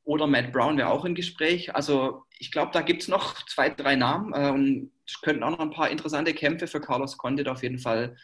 [0.04, 1.76] oder Matt Brown wäre auch im Gespräch.
[1.76, 5.52] Also ich glaube, da gibt es noch zwei, drei Namen äh, und es könnten auch
[5.52, 8.16] noch ein paar interessante Kämpfe für Carlos Condit auf jeden Fall.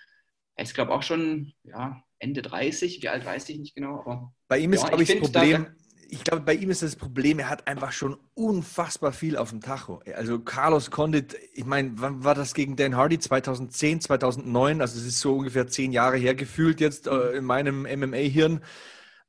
[0.55, 3.99] Er ist, glaube ich, auch schon ja, Ende 30, wie alt weiß ich nicht genau.
[3.99, 5.75] Aber, Bei ihm ist, ja, glaube ich, das Problem,
[6.13, 9.61] ich glaube, bei ihm ist das Problem, er hat einfach schon unfassbar viel auf dem
[9.61, 10.03] Tacho.
[10.15, 13.17] Also Carlos Condit, ich meine, wann war das gegen Dan Hardy?
[13.17, 14.79] 2010, 2009?
[14.79, 18.61] Also es ist so ungefähr zehn Jahre her gefühlt jetzt äh, in meinem MMA-Hirn.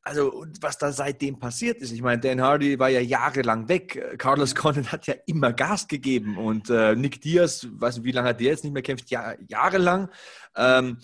[0.03, 1.91] Also was da seitdem passiert ist.
[1.91, 4.19] Ich meine, Dan Hardy war ja jahrelang weg.
[4.19, 8.29] Carlos Condit hat ja immer Gas gegeben und äh, Nick Diaz, weiß nicht, wie lange
[8.29, 9.09] hat der jetzt nicht mehr kämpft?
[9.09, 10.11] Ja, jahrelang.
[10.55, 10.99] Ähm,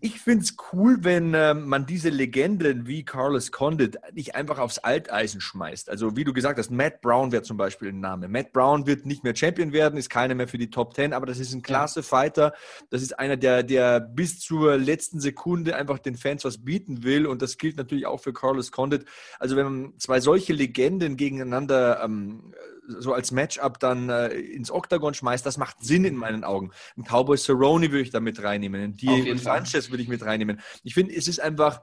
[0.00, 4.76] ich finde es cool, wenn äh, man diese Legenden wie Carlos Condit nicht einfach aufs
[4.76, 5.88] Alteisen schmeißt.
[5.88, 8.28] Also wie du gesagt hast, Matt Brown wäre zum Beispiel ein Name.
[8.28, 11.24] Matt Brown wird nicht mehr Champion werden, ist keiner mehr für die Top Ten, aber
[11.24, 12.52] das ist ein klasse Fighter.
[12.90, 17.26] Das ist einer, der, der bis zur letzten Sekunde einfach den Fans was bieten will
[17.26, 19.06] und das gilt natürlich auch für Carlos Condit.
[19.38, 22.52] Also wenn man zwei solche Legenden gegeneinander ähm,
[22.98, 26.70] so als Matchup dann äh, ins Oktagon schmeißt, das macht Sinn in meinen Augen.
[26.96, 30.60] Ein Cowboy Cerrone würde ich da mit reinnehmen, ein Diego Sanchez würde ich mit reinnehmen.
[30.82, 31.82] Ich finde, es ist einfach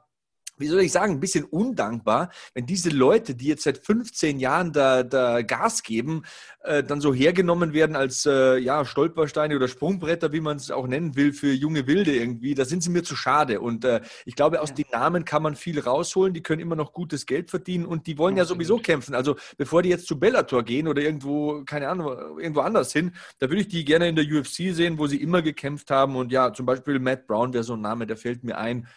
[0.58, 4.72] wie soll ich sagen, ein bisschen undankbar, wenn diese Leute, die jetzt seit 15 Jahren
[4.72, 6.24] da, da Gas geben,
[6.68, 10.88] äh, dann so hergenommen werden als äh, ja, Stolpersteine oder Sprungbretter, wie man es auch
[10.88, 12.56] nennen will, für junge Wilde irgendwie.
[12.56, 13.62] Da sind sie mir zu schade.
[13.62, 14.76] Und äh, ich glaube, aus ja.
[14.76, 16.34] den Namen kann man viel rausholen.
[16.34, 19.16] Die können immer noch gutes Geld verdienen und die wollen ja, ja sowieso kämpfen.
[19.16, 23.50] Also bevor die jetzt zu Bellator gehen oder irgendwo, keine Ahnung, irgendwo anders hin, da
[23.50, 26.16] würde ich die gerne in der UFC sehen, wo sie immer gekämpft haben.
[26.16, 28.88] Und ja, zum Beispiel Matt Brown wäre so ein Name, der fällt mir ein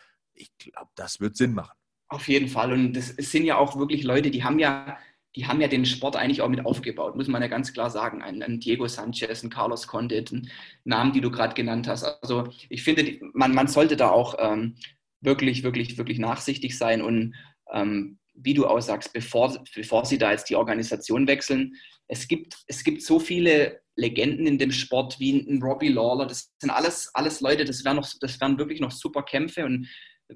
[0.41, 1.77] ich glaube, das wird Sinn machen.
[2.09, 2.73] Auf jeden Fall.
[2.73, 4.99] Und das sind ja auch wirklich Leute, die haben ja,
[5.37, 8.23] die haben ja den Sport eigentlich auch mit aufgebaut, muss man ja ganz klar sagen.
[8.23, 10.51] Ein, ein Diego Sanchez, ein Carlos Condit, ein
[10.85, 12.05] Namen, die du gerade genannt hast.
[12.05, 14.75] Also ich finde, man, man sollte da auch ähm,
[15.21, 17.35] wirklich, wirklich, wirklich nachsichtig sein und
[17.73, 21.75] ähm, wie du aussagst, bevor, bevor sie da jetzt die Organisation wechseln,
[22.09, 26.27] es gibt, es gibt so viele Legenden in dem Sport wie ein Robbie Lawler.
[26.27, 29.87] Das sind alles, alles Leute, das wären, noch, das wären wirklich noch super Kämpfe und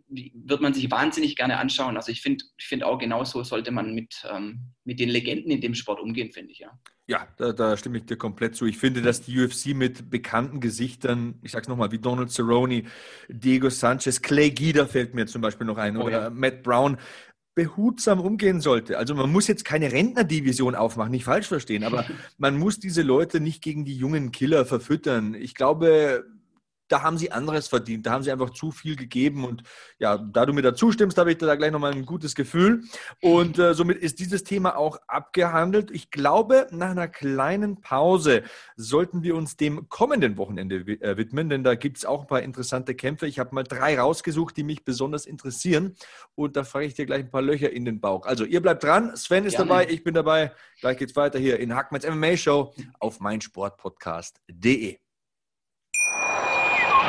[0.08, 1.96] wird man sich wahnsinnig gerne anschauen.
[1.96, 5.60] Also ich finde ich find auch genauso sollte man mit, ähm, mit den Legenden in
[5.60, 6.78] dem Sport umgehen, finde ich, ja.
[7.06, 8.64] Ja, da, da, stimme ich dir komplett zu.
[8.64, 12.84] Ich finde, dass die UFC mit bekannten Gesichtern, ich sag's nochmal, wie Donald Cerrone,
[13.28, 16.30] Diego Sanchez, Clay Guida fällt mir zum Beispiel noch ein, oh, oder ja.
[16.30, 16.96] Matt Brown,
[17.54, 18.98] behutsam umgehen sollte.
[18.98, 22.04] Also man muss jetzt keine Rentnerdivision aufmachen, nicht falsch verstehen, aber
[22.38, 25.34] man muss diese Leute nicht gegen die jungen Killer verfüttern.
[25.34, 26.24] Ich glaube,
[26.88, 28.06] da haben sie anderes verdient.
[28.06, 29.44] Da haben sie einfach zu viel gegeben.
[29.44, 29.62] Und
[29.98, 32.84] ja, da du mir da zustimmst, habe ich da gleich nochmal ein gutes Gefühl.
[33.22, 35.90] Und äh, somit ist dieses Thema auch abgehandelt.
[35.90, 38.42] Ich glaube, nach einer kleinen Pause
[38.76, 42.42] sollten wir uns dem kommenden Wochenende äh, widmen, denn da gibt es auch ein paar
[42.42, 43.26] interessante Kämpfe.
[43.26, 45.96] Ich habe mal drei rausgesucht, die mich besonders interessieren.
[46.34, 48.26] Und da frage ich dir gleich ein paar Löcher in den Bauch.
[48.26, 49.16] Also, ihr bleibt dran.
[49.16, 49.68] Sven ist Gerne.
[49.68, 50.52] dabei, ich bin dabei.
[50.80, 55.03] Gleich geht's weiter hier in Hackmans MMA Show auf meinsportpodcast.de.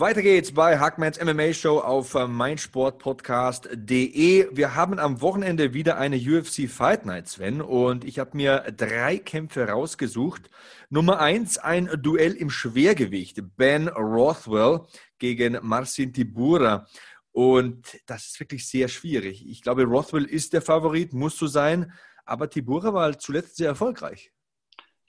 [0.00, 4.48] Weiter geht's bei Hackmans MMA Show auf äh, meinsportpodcast.de.
[4.50, 9.18] Wir haben am Wochenende wieder eine UFC Fight Night, Sven, und ich habe mir drei
[9.18, 10.48] Kämpfe rausgesucht.
[10.88, 13.42] Nummer eins, ein Duell im Schwergewicht.
[13.58, 14.86] Ben Rothwell
[15.18, 16.86] gegen Marcin Tibura.
[17.32, 19.46] Und das ist wirklich sehr schwierig.
[19.46, 21.92] Ich glaube, Rothwell ist der Favorit, muss so sein,
[22.24, 24.32] aber Tibura war zuletzt sehr erfolgreich.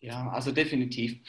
[0.01, 1.19] Ja, also definitiv.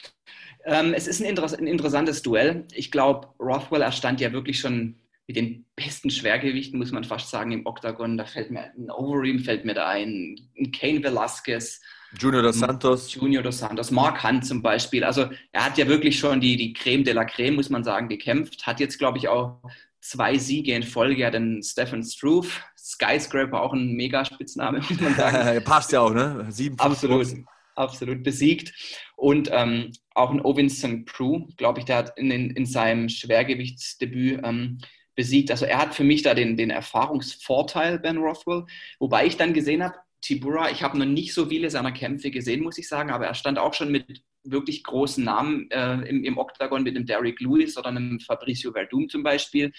[0.65, 2.65] Ähm, es ist ein, Inter ein, interessantes Duell.
[2.73, 4.95] Ich glaube, Rothwell erstand ja wirklich schon
[5.27, 8.17] mit den besten Schwergewichten, muss man fast sagen, im Octagon.
[8.17, 11.81] Da fällt mir ein Overeem fällt mir da ein, ein Kane Velasquez.
[12.19, 13.13] Junior dos Santos.
[13.13, 15.03] Junior dos Santos, Mark Hunt zum Beispiel.
[15.03, 18.09] Also er hat ja wirklich schon die, die Creme de la Creme, muss man sagen,
[18.09, 18.65] gekämpft.
[18.65, 19.61] Hat jetzt, glaube ich, auch
[20.01, 21.21] zwei Siege in Folge.
[21.21, 25.63] Er hat den Stephen Struve, Skyscraper, auch ein Mega-Spitzname, muss man sagen.
[25.65, 26.47] Passt ja auch, ne?
[26.49, 27.27] Sieben Absolut.
[27.27, 27.43] Fuß
[27.75, 28.73] absolut besiegt.
[29.15, 31.05] Und ähm, auch ein Owen St.
[31.05, 34.79] Prue, glaube ich, der hat in, in, in seinem Schwergewichtsdebüt ähm,
[35.15, 35.51] besiegt.
[35.51, 38.65] Also er hat für mich da den, den Erfahrungsvorteil, Ben Rothwell.
[38.99, 42.63] Wobei ich dann gesehen habe, Tibura, ich habe noch nicht so viele seiner Kämpfe gesehen,
[42.63, 46.37] muss ich sagen, aber er stand auch schon mit wirklich großen Namen äh, im, im
[46.37, 49.71] Octagon, mit einem Derek Lewis oder einem Fabricio Verdum zum Beispiel.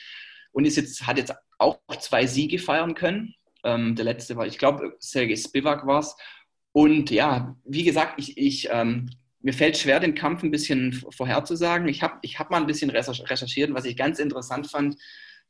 [0.53, 3.35] Und ist jetzt, hat jetzt auch zwei Siege feiern können.
[3.65, 6.15] Ähm, der letzte war, ich glaube, Sergei Spivak war es.
[6.75, 9.09] Und ja, wie gesagt, ich, ich, ähm,
[9.41, 11.87] mir fällt schwer, den Kampf ein bisschen vorherzusagen.
[11.87, 14.97] Ich habe ich hab mal ein bisschen recherchiert, was ich ganz interessant fand,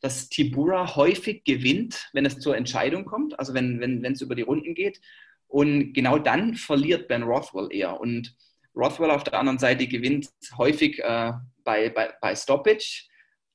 [0.01, 4.43] dass Tibura häufig gewinnt, wenn es zur Entscheidung kommt, also wenn es wenn, über die
[4.43, 5.01] Runden geht.
[5.47, 7.99] Und genau dann verliert Ben Rothwell eher.
[7.99, 8.37] Und
[8.77, 11.33] Rothwell auf der anderen Seite gewinnt häufig äh,
[11.65, 13.07] bei, bei, bei Stoppage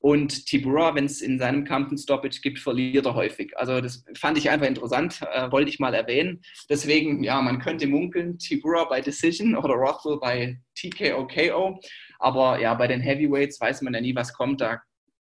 [0.01, 3.57] und Tibura, wenn es in seinem Kampf ein Stoppage gibt, verliert er häufig.
[3.57, 6.41] Also das fand ich einfach interessant, äh, wollte ich mal erwähnen.
[6.69, 11.79] Deswegen, ja, man könnte munkeln, Tibura bei Decision oder Rothwell bei TKO-KO.
[12.19, 14.61] Aber ja, bei den Heavyweights weiß man ja nie, was kommt.
[14.61, 14.81] Da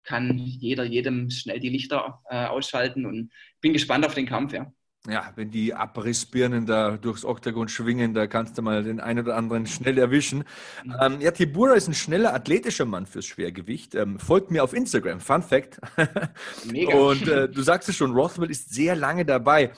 [0.03, 4.71] kann jeder jedem schnell die Lichter äh, ausschalten und bin gespannt auf den Kampf, ja
[5.07, 9.37] ja, wenn die Abrissbirnen da durchs Oktagon schwingen, da kannst du mal den einen oder
[9.37, 10.43] anderen schnell erwischen.
[10.83, 10.95] Mhm.
[10.99, 13.95] Ähm, ja, Tibura ist ein schneller, athletischer Mann fürs Schwergewicht.
[13.95, 15.79] Ähm, folgt mir auf Instagram, Fun Fact.
[16.65, 16.97] Mega.
[16.97, 19.71] Und äh, du sagst es schon, Rothwell ist sehr lange dabei.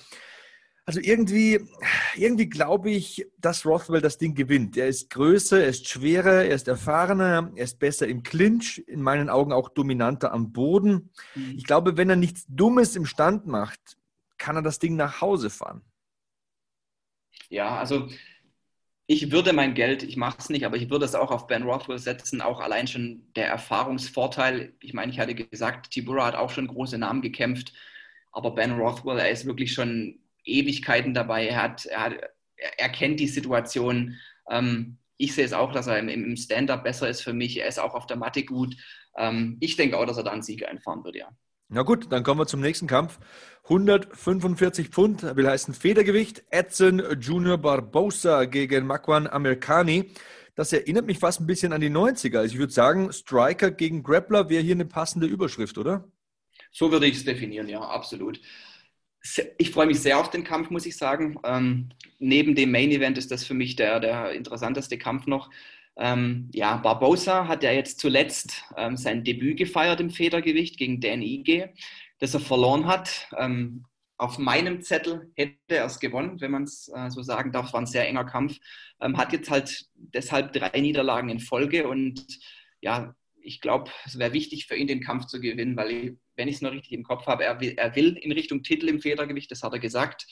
[0.86, 1.60] Also irgendwie,
[2.16, 4.76] irgendwie glaube ich, dass Rothwell das Ding gewinnt.
[4.76, 9.02] Er ist größer, er ist schwerer, er ist erfahrener, er ist besser im Clinch, in
[9.02, 11.12] meinen Augen auch dominanter am Boden.
[11.36, 11.54] Mhm.
[11.56, 13.98] Ich glaube, wenn er nichts Dummes im Stand macht,
[14.41, 15.84] kann er das Ding nach Hause fahren?
[17.49, 18.10] Ja, also
[19.06, 21.63] ich würde mein Geld, ich mache es nicht, aber ich würde es auch auf Ben
[21.63, 24.73] Rothwell setzen, auch allein schon der Erfahrungsvorteil.
[24.80, 27.73] Ich meine, ich hatte gesagt, Tibura hat auch schon große Namen gekämpft,
[28.32, 31.47] aber Ben Rothwell, er ist wirklich schon Ewigkeiten dabei.
[31.47, 32.13] Er, hat, er, hat,
[32.56, 34.17] er kennt die Situation.
[34.49, 37.60] Ähm, ich sehe es auch, dass er im, im Stand-up besser ist für mich.
[37.60, 38.75] Er ist auch auf der Matte gut.
[39.17, 41.30] Ähm, ich denke auch, dass er da einen Sieg einfahren wird, ja.
[41.74, 43.18] Na gut, dann kommen wir zum nächsten Kampf.
[43.64, 46.44] 145 Pfund, will heißen Federgewicht.
[46.50, 50.12] Edson Junior Barbosa gegen Makwan Amerikani.
[50.56, 52.40] Das erinnert mich fast ein bisschen an die 90er.
[52.40, 56.04] Also ich würde sagen, Striker gegen Grappler wäre hier eine passende Überschrift, oder?
[56.74, 58.42] So würde ich es definieren, ja, absolut.
[59.58, 61.40] Ich freue mich sehr auf den Kampf, muss ich sagen.
[61.46, 61.88] Ähm,
[62.20, 65.50] neben dem Main Event ist das für mich der, der interessanteste Kampf noch.
[65.97, 71.21] Ähm, ja, Barbosa hat ja jetzt zuletzt ähm, sein Debüt gefeiert im Federgewicht gegen Dan
[71.21, 71.73] Ige,
[72.19, 73.27] das er verloren hat.
[73.38, 73.86] Ähm,
[74.17, 77.73] auf meinem Zettel hätte er es gewonnen, wenn man es äh, so sagen darf.
[77.73, 78.58] War ein sehr enger Kampf.
[79.01, 82.25] Ähm, hat jetzt halt deshalb drei Niederlagen in Folge und
[82.82, 86.47] ja, ich glaube, es wäre wichtig für ihn, den Kampf zu gewinnen, weil, ich, wenn
[86.47, 88.99] ich es noch richtig im Kopf habe, er will, er will in Richtung Titel im
[89.01, 90.27] Federgewicht, das hat er gesagt.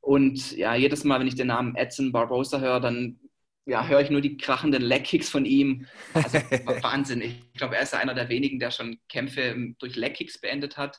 [0.00, 3.18] Und ja, jedes Mal, wenn ich den Namen Edson Barbosa höre, dann
[3.66, 5.86] ja, höre ich nur die krachenden Leckkicks von ihm.
[6.14, 6.38] Also
[6.82, 7.20] Wahnsinn.
[7.20, 10.98] Ich glaube, er ist einer der wenigen, der schon Kämpfe durch Leckkicks beendet hat.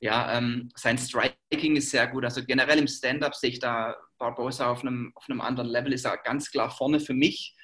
[0.00, 2.24] Ja, ähm, sein Striking ist sehr gut.
[2.24, 6.04] Also generell im Stand-up sehe ich da Barbosa auf einem, auf einem anderen Level, ist
[6.04, 7.54] er ganz klar vorne für mich.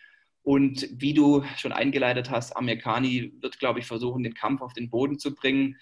[0.42, 4.88] Und wie du schon eingeleitet hast, Amerikani wird, glaube ich, versuchen, den Kampf auf den
[4.88, 5.76] Boden zu bringen.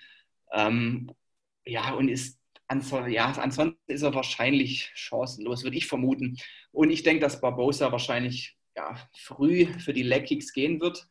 [0.50, 1.10] Ähm,
[1.66, 2.35] ja, und ist
[2.68, 6.36] ansonsten, ja, ansonsten ist er wahrscheinlich chancenlos, würde ich vermuten.
[6.72, 11.08] Und ich denke, dass Barbosa wahrscheinlich ja, früh für die Leg-Kicks gehen wird.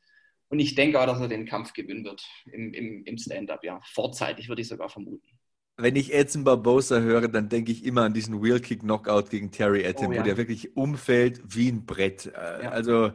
[0.50, 3.82] Und ich denke auch, dass er den Kampf gewinnen wird im, im, im Stand-up, ja.
[3.94, 5.36] Vorzeitig würde ich sogar vermuten
[5.78, 10.08] wenn ich Edson Barbosa höre, dann denke ich immer an diesen Wheel-Kick-Knockout gegen Terry Etten,
[10.08, 10.22] oh, ja.
[10.22, 12.28] wo der wirklich umfällt wie ein Brett.
[12.28, 12.68] Äh.
[12.68, 13.12] Also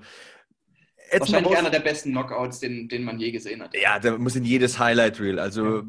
[1.11, 3.75] Edson Wahrscheinlich einer der besten Knockouts, den, den man je gesehen hat.
[3.77, 5.41] Ja, der muss in jedes Highlight-Reel.
[5.41, 5.83] Also ja.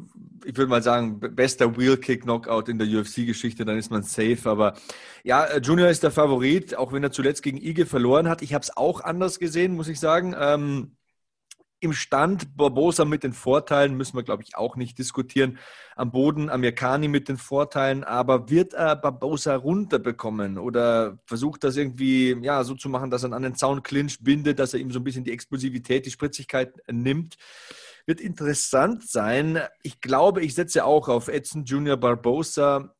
[0.46, 4.40] ich würde mal sagen, bester Wheel-Kick-Knockout in der UFC-Geschichte, dann ist man safe.
[4.46, 4.74] Aber
[5.24, 8.42] ja, äh, Junior ist der Favorit, auch wenn er zuletzt gegen Ige verloren hat.
[8.42, 10.36] Ich habe es auch anders gesehen, muss ich sagen.
[10.40, 10.96] Ähm,
[11.82, 12.56] im Stand.
[12.56, 15.58] Barbosa mit den Vorteilen müssen wir, glaube ich, auch nicht diskutieren.
[15.96, 22.38] Am Boden Amerikani mit den Vorteilen, aber wird er Barbosa runterbekommen oder versucht das irgendwie
[22.42, 25.00] ja, so zu machen, dass er an den Zaun clincht, bindet, dass er ihm so
[25.00, 27.36] ein bisschen die Explosivität, die Spritzigkeit nimmt?
[28.06, 29.60] Wird interessant sein.
[29.84, 32.96] Ich glaube, ich setze auch auf Edson Junior Barbosa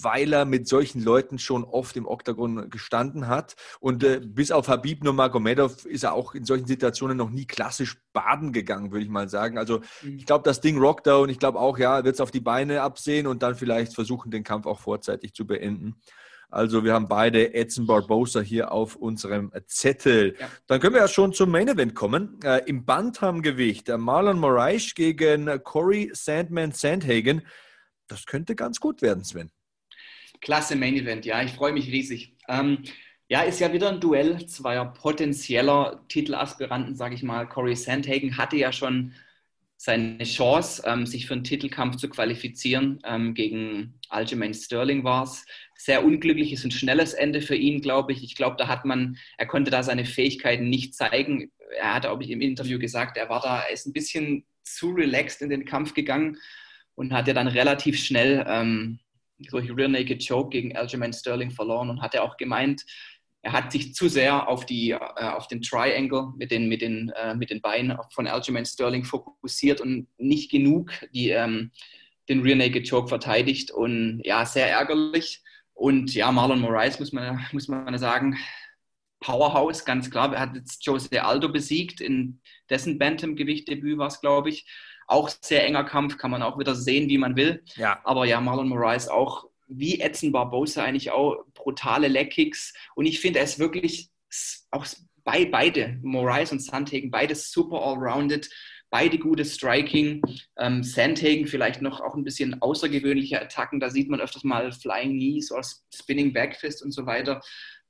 [0.00, 3.54] weil er mit solchen Leuten schon oft im Oktagon gestanden hat.
[3.80, 7.96] Und äh, bis auf Habib Nurmagomedov ist er auch in solchen Situationen noch nie klassisch
[8.12, 9.58] baden gegangen, würde ich mal sagen.
[9.58, 10.18] Also mhm.
[10.18, 12.40] ich glaube, das Ding rockt da und ich glaube auch, ja, wird es auf die
[12.40, 15.96] Beine absehen und dann vielleicht versuchen, den Kampf auch vorzeitig zu beenden.
[16.52, 20.36] Also wir haben beide Edson Barbosa hier auf unserem Zettel.
[20.38, 20.48] Ja.
[20.66, 22.38] Dann können wir ja schon zum Main Event kommen.
[22.44, 27.46] Äh, Im Bantamgewicht äh, Marlon Moraes gegen Corey Sandman Sandhagen.
[28.06, 29.50] Das könnte ganz gut werden, Sven.
[30.42, 32.34] Klasse Main Event, ja, ich freue mich riesig.
[32.48, 32.78] Ähm,
[33.28, 37.48] ja, ist ja wieder ein Duell zweier potenzieller Titelaspiranten, sage ich mal.
[37.48, 39.14] Corey Sandhagen hatte ja schon
[39.78, 43.00] seine Chance, ähm, sich für einen Titelkampf zu qualifizieren.
[43.04, 45.46] Ähm, gegen Aljamain Sterling war es.
[45.76, 48.22] Sehr unglückliches und schnelles Ende für ihn, glaube ich.
[48.22, 51.50] Ich glaube, da hat man, er konnte da seine Fähigkeiten nicht zeigen.
[51.80, 54.90] Er hat, glaube ich, im Interview gesagt, er war da, er ist ein bisschen zu
[54.90, 56.36] relaxed in den Kampf gegangen
[56.94, 59.00] und hat ja dann relativ schnell ähm,
[59.50, 62.84] durch Rear Naked Choke gegen Aljamain Sterling verloren und hat er auch gemeint,
[63.42, 67.10] er hat sich zu sehr auf, die, äh, auf den Triangle mit den, mit, den,
[67.16, 71.72] äh, mit den Beinen von Aljamain Sterling fokussiert und nicht genug die, ähm,
[72.28, 75.42] den Rear Naked Choke verteidigt und ja, sehr ärgerlich.
[75.74, 78.36] Und ja, Marlon Moraes muss man, muss man sagen,
[79.18, 80.32] Powerhouse, ganz klar.
[80.32, 84.66] Er hat jetzt Jose Aldo besiegt, in dessen Bantam-Gewicht-Debüt war es, glaube ich.
[85.12, 87.62] Auch sehr enger Kampf, kann man auch wieder sehen, wie man will.
[87.76, 88.00] Ja.
[88.04, 92.72] Aber ja, Marlon Moraes auch wie Edson Barbosa eigentlich auch brutale Leckkicks.
[92.94, 94.10] Und ich finde, er ist wirklich
[94.70, 94.86] auch
[95.24, 98.48] bei beide, Moraes und Sandhagen, beides super allrounded,
[98.90, 100.22] beide gutes Striking.
[100.58, 105.12] Ähm, Sandhagen vielleicht noch auch ein bisschen außergewöhnliche Attacken, da sieht man öfters mal Flying
[105.12, 105.62] Knees oder
[105.94, 107.40] Spinning Backfist und so weiter.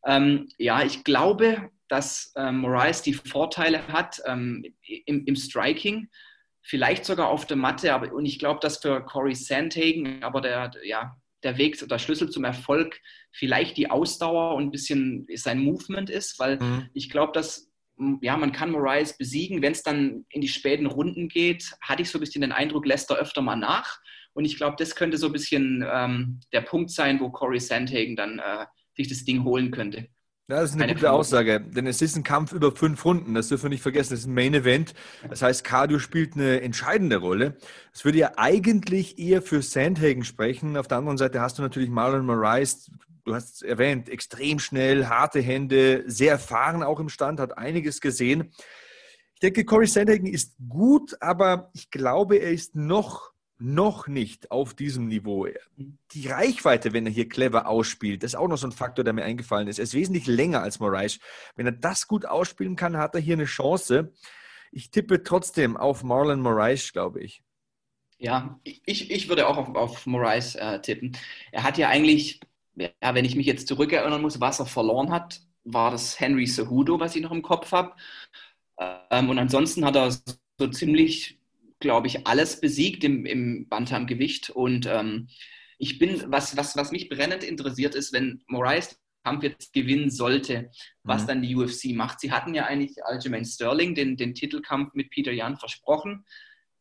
[0.04, 4.64] Ähm, ja, ich glaube, dass ähm, Moraes die Vorteile hat ähm,
[5.06, 6.08] im, im Striking
[6.62, 7.92] vielleicht sogar auf der Matte.
[7.92, 12.30] Aber, und ich glaube, dass für Corey Sandhagen aber der, ja, der Weg, der Schlüssel
[12.30, 13.00] zum Erfolg
[13.32, 16.88] vielleicht die Ausdauer und ein bisschen sein Movement ist, weil mhm.
[16.94, 17.72] ich glaube, dass
[18.20, 19.62] ja, man kann Moraes besiegen.
[19.62, 22.86] Wenn es dann in die späten Runden geht, hatte ich so ein bisschen den Eindruck,
[22.86, 24.00] lässt er öfter mal nach.
[24.34, 28.16] Und ich glaube, das könnte so ein bisschen ähm, der Punkt sein, wo Corey Sandhagen
[28.16, 30.08] dann äh, sich das Ding holen könnte.
[30.48, 33.34] Ja, das ist eine, eine gute Aussage, denn es ist ein Kampf über fünf Runden,
[33.34, 34.92] das dürfen wir nicht vergessen, das ist ein Main Event.
[35.30, 37.56] Das heißt, Cardio spielt eine entscheidende Rolle.
[37.92, 40.76] Das würde ja eigentlich eher für Sandhagen sprechen.
[40.76, 42.90] Auf der anderen Seite hast du natürlich Marlon Moraes,
[43.24, 48.00] du hast es erwähnt, extrem schnell, harte Hände, sehr erfahren auch im Stand, hat einiges
[48.00, 48.52] gesehen.
[49.34, 53.31] Ich denke, Corey Sandhagen ist gut, aber ich glaube, er ist noch
[53.62, 55.46] noch nicht auf diesem Niveau.
[55.76, 59.24] Die Reichweite, wenn er hier clever ausspielt, ist auch noch so ein Faktor, der mir
[59.24, 59.78] eingefallen ist.
[59.78, 61.20] Er ist wesentlich länger als Moraes.
[61.54, 64.12] Wenn er das gut ausspielen kann, hat er hier eine Chance.
[64.72, 67.42] Ich tippe trotzdem auf Marlon Moraes, glaube ich.
[68.18, 71.16] Ja, ich, ich würde auch auf, auf Moraes äh, tippen.
[71.50, 72.40] Er hat ja eigentlich,
[72.76, 76.98] ja, wenn ich mich jetzt zurückerinnern muss, was er verloren hat, war das Henry Cejudo,
[76.98, 77.94] was ich noch im Kopf habe.
[79.10, 81.38] Ähm, und ansonsten hat er so ziemlich
[81.82, 84.48] glaube ich, alles besiegt im, im Bantamgewicht.
[84.48, 85.28] Und ähm,
[85.76, 90.10] ich bin, was, was, was mich brennend interessiert ist, wenn Moraes den Kampf jetzt gewinnen
[90.10, 90.70] sollte,
[91.02, 91.26] was mhm.
[91.26, 92.20] dann die UFC macht.
[92.20, 96.24] Sie hatten ja eigentlich Aljamain Sterling den, den Titelkampf mit Peter Jan versprochen.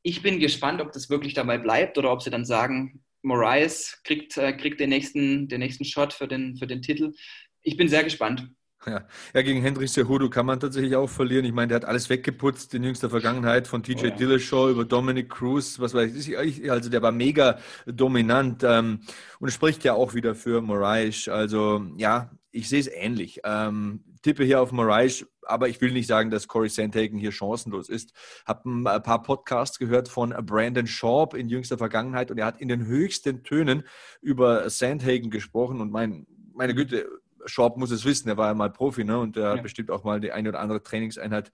[0.04, 4.38] Ich bin gespannt, ob das wirklich dabei bleibt oder ob sie dann sagen, Moraes kriegt,
[4.38, 7.14] äh, kriegt den, nächsten, den nächsten Shot für den, für den Titel.
[7.62, 8.50] Ich bin sehr gespannt.
[8.86, 9.06] Ja.
[9.36, 11.46] ja, gegen Hendrik Cejudo kann man tatsächlich auch verlieren.
[11.46, 14.15] Ich meine, der hat alles weggeputzt in jüngster Vergangenheit, von TJ oh, ja.
[14.15, 16.72] Dillashaw über Dominic Cruz, was weiß ich.
[16.72, 19.02] Also der war mega dominant ähm,
[19.39, 21.28] und spricht ja auch wieder für Moraes.
[21.28, 23.41] Also ja, ich sehe es ähnlich.
[23.44, 27.88] Ähm, tippe hier auf Moraes, aber ich will nicht sagen, dass Corey Sandhagen hier chancenlos
[27.88, 28.13] ist.
[28.46, 32.67] Habe ein paar Podcasts gehört von Brandon Schaub in jüngster Vergangenheit und er hat in
[32.67, 33.84] den höchsten Tönen
[34.22, 37.08] über Sandhagen gesprochen und mein, meine Güte,
[37.46, 39.20] Schaub muss es wissen, er war ja mal Profi ne?
[39.20, 39.54] und er ja.
[39.54, 41.52] hat bestimmt auch mal die eine oder andere Trainingseinheit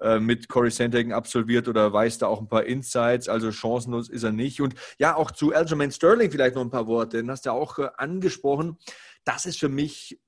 [0.00, 4.22] äh, mit Corey Sandhagen absolviert oder weiß da auch ein paar Insights, also chancenlos ist
[4.22, 4.60] er nicht.
[4.60, 7.54] Und ja, auch zu Aljamain Sterling vielleicht noch ein paar Worte, den hast du ja
[7.54, 8.78] auch äh, angesprochen.
[9.24, 10.20] Das ist für mich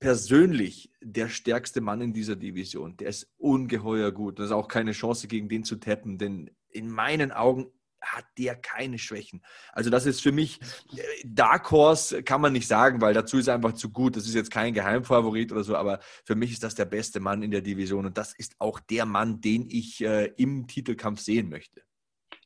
[0.00, 2.96] persönlich der stärkste Mann in dieser Division.
[2.96, 4.38] Der ist ungeheuer gut.
[4.38, 7.70] Das ist auch keine Chance, gegen den zu tappen, denn in meinen Augen
[8.00, 9.42] hat der keine Schwächen.
[9.72, 10.60] Also das ist für mich,
[10.96, 14.16] äh, Dark Horse kann man nicht sagen, weil dazu ist er einfach zu gut.
[14.16, 17.42] Das ist jetzt kein Geheimfavorit oder so, aber für mich ist das der beste Mann
[17.42, 21.48] in der Division und das ist auch der Mann, den ich äh, im Titelkampf sehen
[21.48, 21.82] möchte.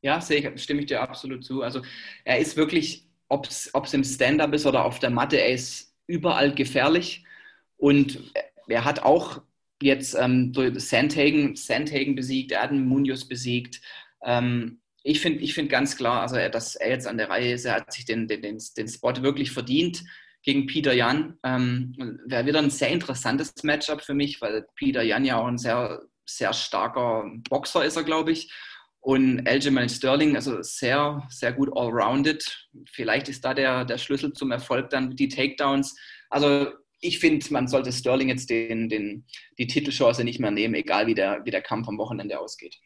[0.02, 1.62] Ja, sehe ich, stimme ich dir absolut zu.
[1.62, 1.82] Also
[2.24, 6.54] er ist wirklich, ob es im Stand-up ist oder auf der Matte, er ist überall
[6.54, 7.24] gefährlich
[7.76, 8.32] und
[8.68, 9.42] er hat auch
[9.80, 13.80] jetzt ähm, Sandhagen, Sandhagen besiegt, er hat Munoz besiegt.
[14.22, 17.66] Ähm, ich finde ich find ganz klar, also dass er jetzt an der Reihe ist,
[17.66, 20.02] er hat sich den, den, den Spot wirklich verdient
[20.42, 21.38] gegen Peter Jan.
[21.44, 25.58] Ähm, Wäre wieder ein sehr interessantes Matchup für mich, weil Peter Jan ja auch ein
[25.58, 28.50] sehr, sehr starker Boxer ist, er, glaube ich.
[29.00, 32.70] Und Aljamain Sterling, also sehr, sehr gut allrounded.
[32.90, 35.94] Vielleicht ist da der, der Schlüssel zum Erfolg dann die Takedowns.
[36.30, 36.68] Also
[37.00, 39.26] ich finde, man sollte Sterling jetzt den, den,
[39.58, 42.78] die Titelchance nicht mehr nehmen, egal wie der, wie der Kampf am Wochenende ausgeht.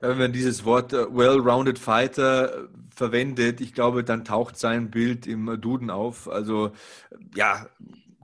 [0.00, 5.26] Wenn man dieses Wort äh, well-rounded Fighter äh, verwendet, ich glaube, dann taucht sein Bild
[5.26, 6.28] im Duden auf.
[6.28, 6.72] Also
[7.34, 7.66] ja,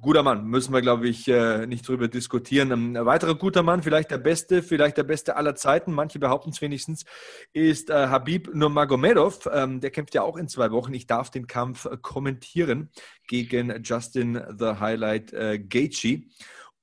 [0.03, 2.73] guter Mann, müssen wir, glaube ich, äh, nicht drüber diskutieren.
[2.73, 6.61] Ein weiterer guter Mann, vielleicht der beste, vielleicht der beste aller Zeiten, manche behaupten es
[6.61, 7.05] wenigstens,
[7.53, 9.49] ist Habib Nurmagomedov.
[9.53, 10.93] Ähm, der kämpft ja auch in zwei Wochen.
[10.93, 12.91] Ich darf den Kampf kommentieren
[13.29, 15.33] gegen Justin The Highlight
[15.69, 16.25] Gaethje.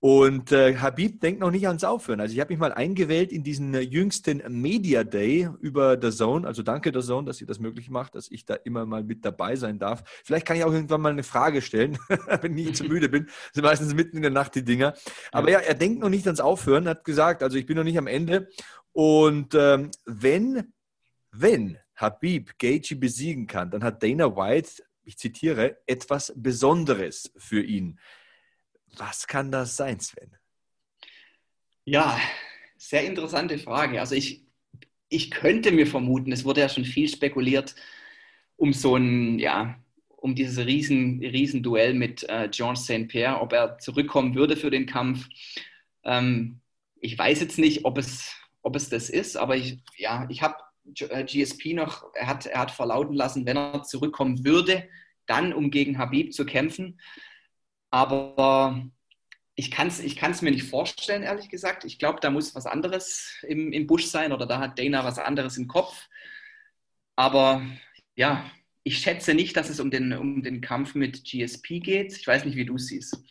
[0.02, 2.22] Und äh, Habib denkt noch nicht ans Aufhören.
[2.22, 6.48] Also ich habe mich mal eingewählt in diesen äh, jüngsten Media Day über The Zone.
[6.48, 9.26] Also danke The Zone, dass ihr das möglich macht, dass ich da immer mal mit
[9.26, 10.04] dabei sein darf.
[10.24, 11.98] Vielleicht kann ich auch irgendwann mal eine Frage stellen,
[12.42, 13.26] wenn ich zu müde bin.
[13.26, 14.94] Das sind meistens mitten in der Nacht die Dinger.
[15.34, 17.98] Aber ja, er denkt noch nicht ans Aufhören, hat gesagt, also ich bin noch nicht
[17.98, 18.48] am Ende.
[18.94, 20.72] Und ähm, wenn,
[21.32, 28.00] wenn Habib Gaethje besiegen kann, dann hat Dana White ich zitiere, etwas Besonderes für ihn.
[28.98, 30.36] Was kann das sein, Sven?
[31.86, 32.20] Ja,
[32.78, 34.00] sehr interessante Frage.
[34.00, 34.46] Also ich,
[35.10, 37.76] ich könnte mir vermuten, es wurde ja schon viel spekuliert
[38.60, 39.80] um so ein, ja,
[40.18, 43.08] um dieses riesen, riesen Duell mit äh, George St.
[43.08, 45.28] Pierre, ob er zurückkommen würde für den Kampf.
[46.04, 46.60] Ähm,
[47.00, 50.56] ich weiß jetzt nicht, ob es, ob es das ist, aber ich, ja, ich habe
[51.10, 54.90] äh, GSP noch, er hat, er hat verlauten lassen, wenn er zurückkommen würde,
[55.26, 57.00] dann um gegen Habib zu kämpfen.
[57.92, 58.84] Aber
[59.56, 61.84] ich kann es ich kann's mir nicht vorstellen, ehrlich gesagt.
[61.84, 65.20] Ich glaube, da muss was anderes im, im Busch sein oder da hat Dana was
[65.20, 66.08] anderes im Kopf.
[67.16, 67.62] Aber
[68.16, 68.50] ja,
[68.84, 72.14] ich schätze nicht, dass es um den, um den Kampf mit GSP geht.
[72.18, 73.22] Ich weiß nicht, wie du es siehst.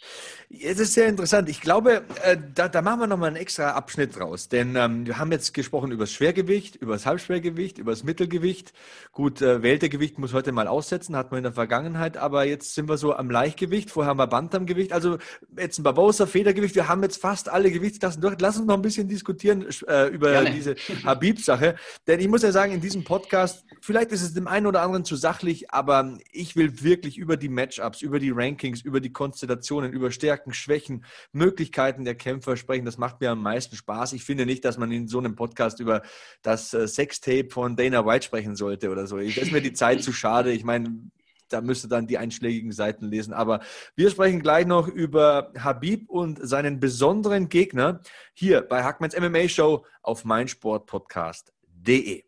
[0.50, 1.48] Es ist sehr interessant.
[1.48, 4.48] Ich glaube, äh, da, da, machen wir nochmal einen extra Abschnitt raus.
[4.48, 8.72] Denn ähm, wir haben jetzt gesprochen über das Schwergewicht, über das Halbschwergewicht, über das Mittelgewicht.
[9.12, 12.18] Gut, äh, Weltergewicht muss heute mal aussetzen, hat man in der Vergangenheit.
[12.18, 13.90] Aber jetzt sind wir so am Leichtgewicht.
[13.90, 14.92] Vorher haben wir Bantamgewicht.
[14.92, 15.18] Also
[15.56, 16.74] jetzt ein Barbosa, Federgewicht.
[16.74, 18.36] Wir haben jetzt fast alle Gewichtsklassen durch.
[18.38, 20.52] Lass uns noch ein bisschen diskutieren äh, über Gerne.
[20.52, 21.76] diese Habib-Sache.
[22.06, 25.04] Denn ich muss ja sagen, in diesem Podcast, vielleicht ist es dem einen oder anderen
[25.04, 29.12] zu sachlich sachlich, aber ich will wirklich über die Matchups, über die Rankings, über die
[29.12, 32.84] Konstellationen, über Stärken, Schwächen, Möglichkeiten der Kämpfer sprechen.
[32.84, 34.14] Das macht mir am meisten Spaß.
[34.14, 36.02] Ich finde nicht, dass man in so einem Podcast über
[36.42, 39.16] das äh, Sextape von Dana White sprechen sollte oder so.
[39.16, 40.50] Da ist mir die Zeit zu schade.
[40.50, 41.08] Ich meine,
[41.48, 43.32] da müsste dann die einschlägigen Seiten lesen.
[43.32, 43.60] Aber
[43.94, 48.00] wir sprechen gleich noch über Habib und seinen besonderen Gegner
[48.34, 52.27] hier bei Hackmans MMA Show auf meinsportpodcast.de.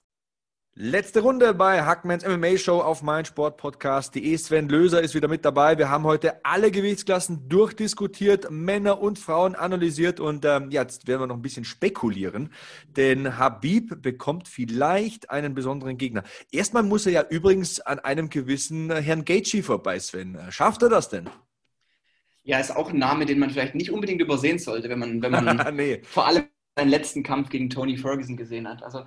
[0.73, 4.37] Letzte Runde bei Hackmans MMA Show auf meinsportpodcast.de.
[4.37, 5.77] Sven Löser ist wieder mit dabei.
[5.77, 11.27] Wir haben heute alle Gewichtsklassen durchdiskutiert, Männer und Frauen analysiert und ähm, jetzt werden wir
[11.27, 12.53] noch ein bisschen spekulieren,
[12.87, 16.23] denn Habib bekommt vielleicht einen besonderen Gegner.
[16.53, 20.39] Erstmal muss er ja übrigens an einem gewissen Herrn Gaethje vorbei, Sven.
[20.51, 21.29] Schafft er das denn?
[22.43, 25.31] Ja, ist auch ein Name, den man vielleicht nicht unbedingt übersehen sollte, wenn man, wenn
[25.33, 26.01] man nee.
[26.05, 26.45] vor allem
[26.77, 28.81] seinen letzten Kampf gegen Tony Ferguson gesehen hat.
[28.83, 29.03] Also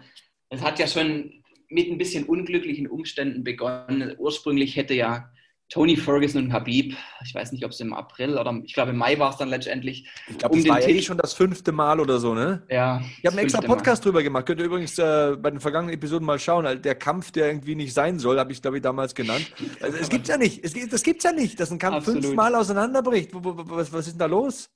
[0.50, 1.42] es hat ja schon
[1.74, 4.14] mit ein bisschen unglücklichen Umständen begonnen.
[4.18, 5.30] Ursprünglich hätte ja
[5.70, 6.94] Tony Ferguson und Habib,
[7.24, 9.48] ich weiß nicht, ob es im April oder ich glaube im Mai war es dann
[9.48, 10.08] letztendlich.
[10.28, 12.62] Ich glaube, um das war ja eh schon das fünfte Mal oder so, ne?
[12.70, 13.00] Ja.
[13.18, 14.10] Ich habe einen extra Podcast Mal.
[14.10, 14.46] drüber gemacht.
[14.46, 16.80] Könnt ihr übrigens äh, bei den vergangenen Episoden mal schauen.
[16.82, 19.52] Der Kampf, der irgendwie nicht sein soll, habe ich, glaube ich, damals genannt.
[19.80, 20.64] Also, es gibt ja nicht.
[20.64, 22.24] Es, das gibt es ja nicht, dass ein Kampf Absolut.
[22.24, 23.30] fünfmal auseinanderbricht.
[23.32, 24.70] Was, was ist denn da los?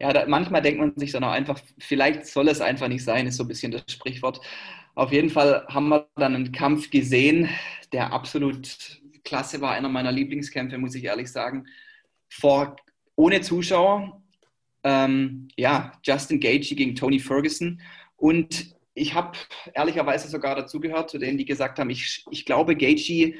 [0.00, 3.26] Ja, da, manchmal denkt man sich dann auch einfach, vielleicht soll es einfach nicht sein,
[3.26, 4.40] ist so ein bisschen das Sprichwort.
[4.98, 7.48] Auf jeden Fall haben wir dann einen Kampf gesehen,
[7.92, 11.68] der absolut klasse war, einer meiner Lieblingskämpfe, muss ich ehrlich sagen.
[12.28, 12.74] Vor,
[13.14, 14.20] ohne Zuschauer,
[14.82, 17.80] ähm, ja, Justin Gagey gegen Tony Ferguson.
[18.16, 19.38] Und ich habe
[19.72, 23.38] ehrlicherweise sogar dazugehört, zu denen, die gesagt haben, ich, ich glaube, Gagey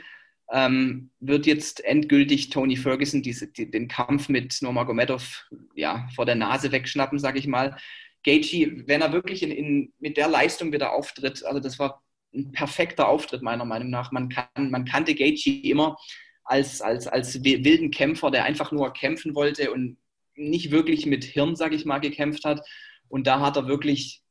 [0.52, 6.36] ähm, wird jetzt endgültig Tony Ferguson diese, die, den Kampf mit Nurmagomedov ja, vor der
[6.36, 7.76] Nase wegschnappen, sage ich mal.
[8.28, 12.02] Gaethje, wenn er wirklich in, in, mit der Leistung wieder auftritt, also das war
[12.34, 14.12] ein perfekter Auftritt meiner Meinung nach.
[14.12, 15.96] Man, kann, man kannte Gaethje immer
[16.44, 19.96] als, als, als wilden Kämpfer, der einfach nur kämpfen wollte und
[20.34, 22.60] nicht wirklich mit Hirn, sage ich mal, gekämpft hat.
[23.08, 24.22] Und da hat er wirklich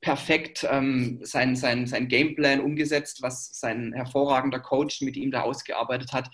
[0.00, 6.12] perfekt ähm, sein, sein, sein Gameplan umgesetzt, was sein hervorragender Coach mit ihm da ausgearbeitet
[6.12, 6.28] hat.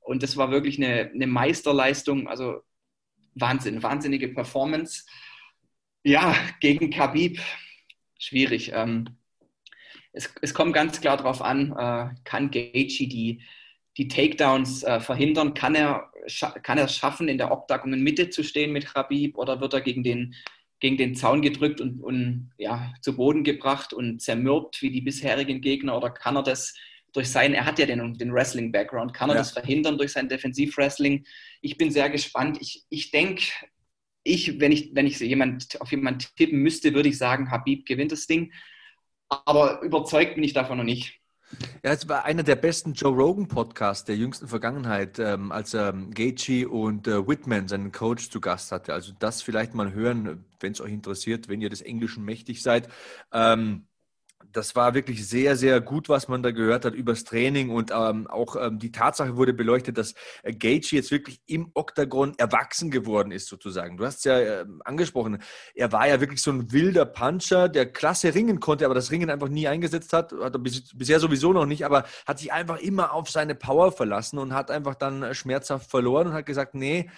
[0.00, 2.62] Und das war wirklich eine, eine Meisterleistung, also
[3.34, 5.04] Wahnsinn, wahnsinnige Performance.
[6.08, 7.38] Ja, gegen Khabib,
[8.18, 8.72] schwierig.
[8.72, 9.18] Ähm,
[10.12, 13.42] es, es, kommt ganz klar darauf an, äh, kann Gaethje die,
[13.98, 15.52] die Takedowns äh, verhindern?
[15.52, 16.10] Kann er,
[16.62, 20.02] kann er es schaffen, in der Oktagon-Mitte zu stehen mit Khabib oder wird er gegen
[20.02, 20.34] den
[20.80, 25.60] gegen den Zaun gedrückt und, und ja, zu Boden gebracht und zermürbt wie die bisherigen
[25.60, 25.94] Gegner?
[25.94, 26.74] Oder kann er das
[27.12, 29.40] durch sein, er hat ja den, den Wrestling-Background, kann er ja.
[29.40, 31.26] das verhindern durch sein Defensiv-Wrestling?
[31.60, 32.56] Ich bin sehr gespannt.
[32.62, 33.42] Ich, ich denke,
[34.22, 38.12] ich, wenn ich, wenn ich jemand, auf jemanden tippen müsste, würde ich sagen, Habib gewinnt
[38.12, 38.52] das Ding.
[39.28, 41.20] Aber überzeugt bin ich davon noch nicht.
[41.82, 46.10] Ja, es war einer der besten Joe Rogan Podcasts der jüngsten Vergangenheit, ähm, als ähm,
[46.12, 48.92] Gaethje und äh, Whitman, seinen Coach, zu Gast hatte.
[48.92, 52.88] Also das vielleicht mal hören, wenn es euch interessiert, wenn ihr des Englischen mächtig seid.
[53.32, 53.86] Ähm,
[54.52, 58.26] das war wirklich sehr, sehr gut, was man da gehört hat übers Training und ähm,
[58.28, 63.30] auch ähm, die Tatsache wurde beleuchtet, dass äh, Gage jetzt wirklich im Oktagon erwachsen geworden
[63.30, 63.96] ist, sozusagen.
[63.96, 65.38] Du hast es ja äh, angesprochen,
[65.74, 69.30] er war ja wirklich so ein wilder Puncher, der klasse ringen konnte, aber das Ringen
[69.30, 72.78] einfach nie eingesetzt hat, hat er bis, bisher sowieso noch nicht, aber hat sich einfach
[72.78, 77.10] immer auf seine Power verlassen und hat einfach dann schmerzhaft verloren und hat gesagt, nee,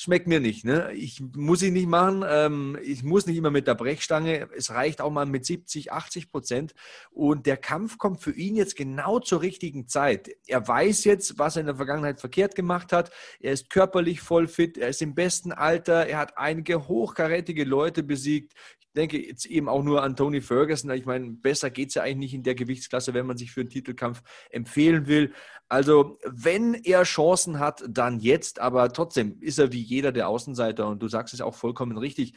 [0.00, 0.64] schmeckt mir nicht.
[0.64, 0.92] Ne?
[0.94, 2.24] Ich muss ihn nicht machen.
[2.26, 4.48] Ähm, ich muss nicht immer mit der Brechstange.
[4.56, 6.74] Es reicht auch mal mit 70, 80 Prozent.
[7.10, 10.30] Und der Kampf kommt für ihn jetzt genau zur richtigen Zeit.
[10.46, 13.10] Er weiß jetzt, was er in der Vergangenheit verkehrt gemacht hat.
[13.40, 14.78] Er ist körperlich voll fit.
[14.78, 16.06] Er ist im besten Alter.
[16.06, 18.54] Er hat einige hochkarätige Leute besiegt
[18.96, 20.90] denke jetzt eben auch nur an Tony Ferguson.
[20.90, 23.60] Ich meine, besser geht es ja eigentlich nicht in der Gewichtsklasse, wenn man sich für
[23.60, 25.32] einen Titelkampf empfehlen will.
[25.68, 30.86] Also, wenn er Chancen hat, dann jetzt, aber trotzdem ist er wie jeder der Außenseiter
[30.86, 32.34] und du sagst es auch vollkommen richtig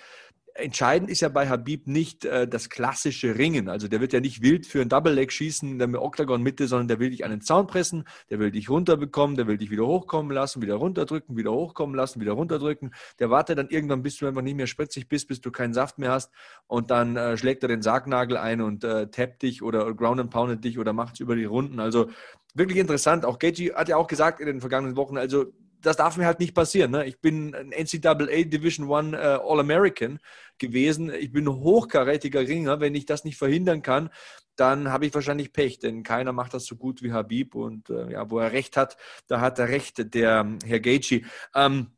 [0.55, 3.69] entscheidend ist ja bei Habib nicht äh, das klassische Ringen.
[3.69, 6.87] Also der wird ja nicht wild für ein Double Leg schießen in der Oktagon-Mitte, sondern
[6.87, 9.85] der will dich an den Zaun pressen, der will dich runterbekommen, der will dich wieder
[9.85, 12.93] hochkommen lassen, wieder runterdrücken, wieder hochkommen lassen, wieder runterdrücken.
[13.19, 15.97] Der wartet dann irgendwann, bis du einfach nicht mehr spritzig bist, bis du keinen Saft
[15.97, 16.31] mehr hast
[16.67, 20.29] und dann äh, schlägt er den Sargnagel ein und äh, tappt dich oder ground and
[20.29, 21.79] poundet dich oder macht es über die Runden.
[21.79, 22.09] Also
[22.53, 23.25] wirklich interessant.
[23.25, 25.45] Auch Gaethje hat ja auch gesagt in den vergangenen Wochen, also
[25.83, 26.91] das darf mir halt nicht passieren.
[26.91, 27.05] Ne?
[27.05, 30.19] Ich bin ein NCAA Division One äh, All-American
[30.57, 31.13] gewesen.
[31.13, 32.79] Ich bin hochkarätiger Ringer.
[32.79, 34.09] Wenn ich das nicht verhindern kann,
[34.55, 37.53] dann habe ich wahrscheinlich Pech, denn keiner macht das so gut wie Habib.
[37.53, 41.23] Und äh, ja, wo er recht hat, da hat er recht, der Herr Gaethje.
[41.53, 41.91] Ähm,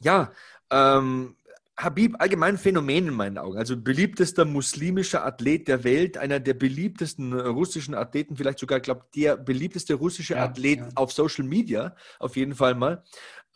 [0.00, 0.32] ja,
[0.70, 1.36] ähm,
[1.76, 3.58] Habib allgemein Phänomen in meinen Augen.
[3.58, 9.36] Also beliebtester muslimischer Athlet der Welt, einer der beliebtesten russischen Athleten, vielleicht sogar, glaube der
[9.36, 10.88] beliebteste russische ja, Athlet ja.
[10.94, 13.02] auf Social Media, auf jeden Fall mal.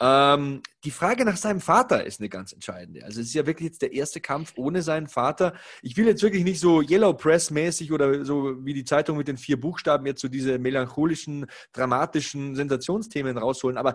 [0.00, 3.04] Ähm, die Frage nach seinem Vater ist eine ganz entscheidende.
[3.04, 5.54] Also es ist ja wirklich jetzt der erste Kampf ohne seinen Vater.
[5.82, 9.26] Ich will jetzt wirklich nicht so Yellow Press mäßig oder so wie die Zeitung mit
[9.26, 13.94] den vier Buchstaben jetzt so diese melancholischen, dramatischen Sensationsthemen rausholen, aber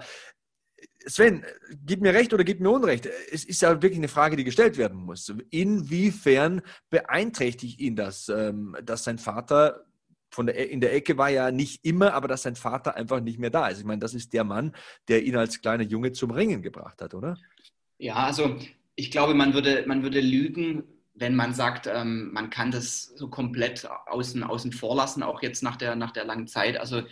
[1.05, 1.43] Sven,
[1.85, 3.07] gib mir recht oder gib mir Unrecht.
[3.31, 5.33] Es ist ja wirklich eine Frage, die gestellt werden muss.
[5.49, 9.85] Inwiefern beeinträchtigt ihn das, ähm, dass sein Vater
[10.33, 13.39] von der, in der Ecke war ja nicht immer, aber dass sein Vater einfach nicht
[13.39, 13.79] mehr da ist.
[13.79, 14.75] Ich meine, das ist der Mann,
[15.07, 17.37] der ihn als kleiner Junge zum Ringen gebracht hat, oder?
[17.99, 18.57] Ja, also
[18.95, 20.83] ich glaube, man würde, man würde lügen,
[21.13, 25.61] wenn man sagt, ähm, man kann das so komplett außen, außen vor lassen, auch jetzt
[25.61, 26.77] nach der, nach der langen Zeit.
[26.77, 27.03] Also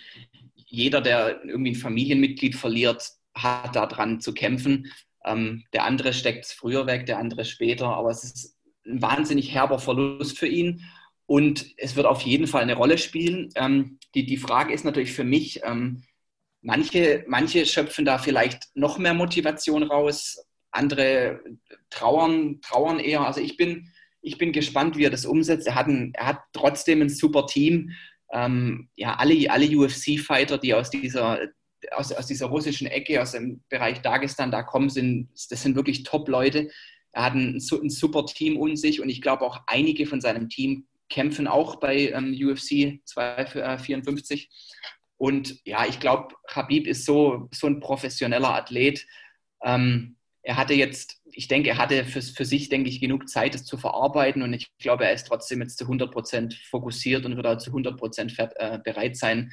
[0.55, 4.91] jeder, der irgendwie ein Familienmitglied verliert, hat daran zu kämpfen.
[5.25, 9.79] Ähm, der andere steckt früher weg, der andere später, aber es ist ein wahnsinnig herber
[9.79, 10.83] Verlust für ihn.
[11.25, 13.49] Und es wird auf jeden Fall eine Rolle spielen.
[13.55, 16.03] Ähm, die, die Frage ist natürlich für mich, ähm,
[16.61, 21.39] manche, manche schöpfen da vielleicht noch mehr Motivation raus, andere
[21.89, 23.21] trauern, trauern eher.
[23.21, 25.67] Also ich bin, ich bin gespannt, wie er das umsetzt.
[25.67, 27.91] Er hat, ein, er hat trotzdem ein super Team.
[28.33, 31.39] Ähm, ja, alle, alle UFC-Fighter, die aus dieser,
[31.91, 36.03] aus, aus dieser russischen Ecke, aus dem Bereich Dagestan da kommen, sind, das sind wirklich
[36.03, 36.69] Top-Leute.
[37.11, 40.49] Er hat ein, ein, super Team um sich und ich glaube auch einige von seinem
[40.49, 44.49] Team kämpfen auch bei ähm, UFC 254.
[45.17, 49.05] Und ja, ich glaube, Habib ist so, so ein professioneller Athlet.
[49.63, 53.53] Ähm, er hatte jetzt, ich denke, er hatte für, für sich, denke ich, genug Zeit,
[53.53, 54.41] es zu verarbeiten.
[54.41, 57.69] Und ich glaube, er ist trotzdem jetzt zu 100 Prozent fokussiert und wird auch zu
[57.69, 59.51] 100 Prozent äh, bereit sein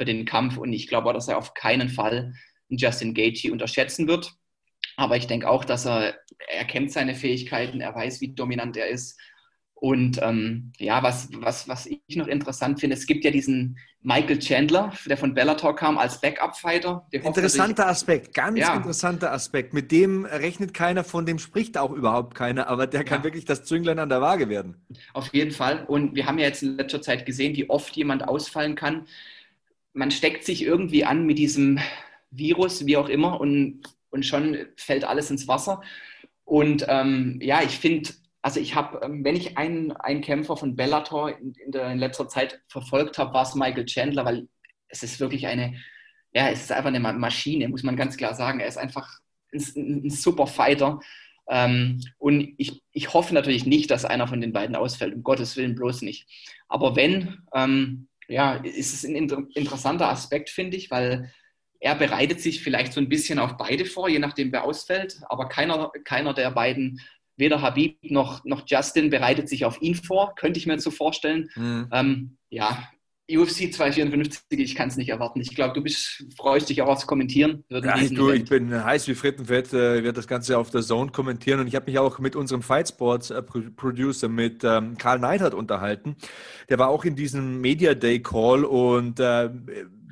[0.00, 0.56] für den Kampf.
[0.56, 2.32] Und ich glaube auch, dass er auf keinen Fall
[2.70, 4.32] Justin Gaethje unterschätzen wird.
[4.96, 6.14] Aber ich denke auch, dass er,
[6.48, 9.20] er kennt seine Fähigkeiten, er weiß, wie dominant er ist.
[9.74, 14.38] Und ähm, ja, was, was, was ich noch interessant finde, es gibt ja diesen Michael
[14.38, 17.06] Chandler, der von Bellator kam als Backup-Fighter.
[17.10, 18.74] Interessanter Aspekt, ganz ja.
[18.74, 19.74] interessanter Aspekt.
[19.74, 23.24] Mit dem rechnet keiner, von dem spricht auch überhaupt keiner, aber der kann ja.
[23.24, 24.76] wirklich das Zünglein an der Waage werden.
[25.12, 25.84] Auf jeden Fall.
[25.86, 29.06] Und wir haben ja jetzt in letzter Zeit gesehen, wie oft jemand ausfallen kann.
[29.92, 31.78] Man steckt sich irgendwie an mit diesem
[32.30, 35.82] Virus, wie auch immer, und, und schon fällt alles ins Wasser.
[36.44, 38.10] Und ähm, ja, ich finde,
[38.42, 41.98] also ich habe, ähm, wenn ich einen, einen Kämpfer von Bellator in, in, der, in
[41.98, 44.48] letzter Zeit verfolgt habe, war es Michael Chandler, weil
[44.88, 45.76] es ist wirklich eine,
[46.32, 48.60] ja, es ist einfach eine Maschine, muss man ganz klar sagen.
[48.60, 49.20] Er ist einfach
[49.52, 49.60] ein,
[50.06, 51.00] ein super Fighter.
[51.48, 55.56] Ähm, und ich, ich hoffe natürlich nicht, dass einer von den beiden ausfällt, um Gottes
[55.56, 56.28] Willen bloß nicht.
[56.68, 61.32] Aber wenn, ähm, ja, ist es ein inter interessanter Aspekt, finde ich, weil
[61.80, 65.20] er bereitet sich vielleicht so ein bisschen auf beide vor, je nachdem, wer ausfällt.
[65.28, 67.00] Aber keiner, keiner der beiden
[67.36, 71.50] weder Habib noch, noch Justin bereitet sich auf ihn vor, könnte ich mir so vorstellen.
[71.56, 71.88] Mhm.
[71.90, 72.88] Ähm, ja,
[73.36, 75.40] UFC 254, ich kann es nicht erwarten.
[75.40, 77.64] Ich glaube, du bist, freust dich auch aufs Kommentieren.
[77.68, 81.10] Ja, ich, du, ich bin heiß wie Frittenfett, äh, werde das Ganze auf der Zone
[81.10, 85.18] kommentieren und ich habe mich auch mit unserem Fight Sports äh, Producer, mit ähm, Karl
[85.18, 86.16] Neidhardt unterhalten.
[86.68, 89.50] Der war auch in diesem Media Day Call und äh,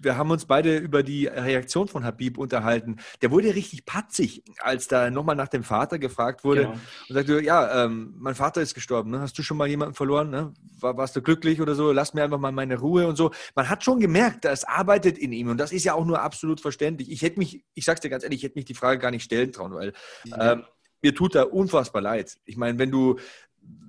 [0.03, 2.97] wir haben uns beide über die Reaktion von Habib unterhalten.
[3.23, 6.73] Der wurde richtig patzig, als da nochmal nach dem Vater gefragt wurde genau.
[7.09, 9.11] und sagte, ja, ähm, mein Vater ist gestorben.
[9.11, 9.21] Ne?
[9.21, 10.31] Hast du schon mal jemanden verloren?
[10.31, 10.53] Ne?
[10.81, 11.93] War, warst du glücklich oder so?
[11.93, 13.31] Lass mir einfach mal meine Ruhe und so.
[13.55, 16.61] Man hat schon gemerkt, das arbeitet in ihm und das ist ja auch nur absolut
[16.61, 17.11] verständlich.
[17.11, 19.25] Ich hätte mich, ich sag's dir ganz ehrlich, ich hätte mich die Frage gar nicht
[19.25, 19.93] stellen trauen, weil
[20.39, 20.65] ähm,
[21.03, 22.39] mir tut da unfassbar leid.
[22.45, 23.19] Ich meine, wenn du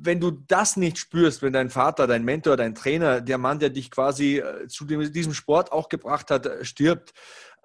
[0.02, 3.70] wenn du das nicht spürst, wenn dein Vater, dein Mentor, dein Trainer, der Mann, der
[3.70, 7.14] dich quasi äh, zu diesem Sport auch gebracht hat, äh, stirbt,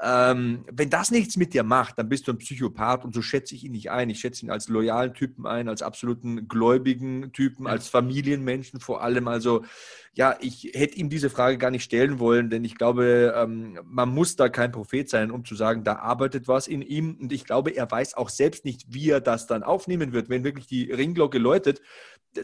[0.05, 3.55] ähm, wenn das nichts mit dir macht, dann bist du ein Psychopath und so schätze
[3.55, 4.11] ich ihn nicht ein.
[4.11, 9.29] Ich schätze ihn als loyalen Typen ein, als absoluten gläubigen Typen, als Familienmenschen vor allem.
[9.29, 9.65] Also
[10.13, 14.11] ja, ich hätte ihm diese Frage gar nicht stellen wollen, denn ich glaube, ähm, man
[14.11, 17.17] muss da kein Prophet sein, um zu sagen, da arbeitet was in ihm.
[17.21, 20.45] Und ich glaube, er weiß auch selbst nicht, wie er das dann aufnehmen wird, wenn
[20.45, 21.81] wirklich die Ringglocke läutet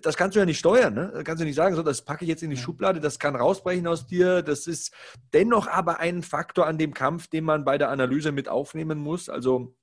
[0.03, 0.95] das kannst du ja nicht steuern.
[0.95, 1.11] Ne?
[1.13, 3.37] Das kannst du nicht sagen, so, das packe ich jetzt in die Schublade, das kann
[3.37, 4.43] rausbrechen aus dir.
[4.43, 4.93] Das ist
[5.33, 9.29] dennoch aber ein Faktor an dem Kampf, den man bei der Analyse mit aufnehmen muss.
[9.29, 9.75] Also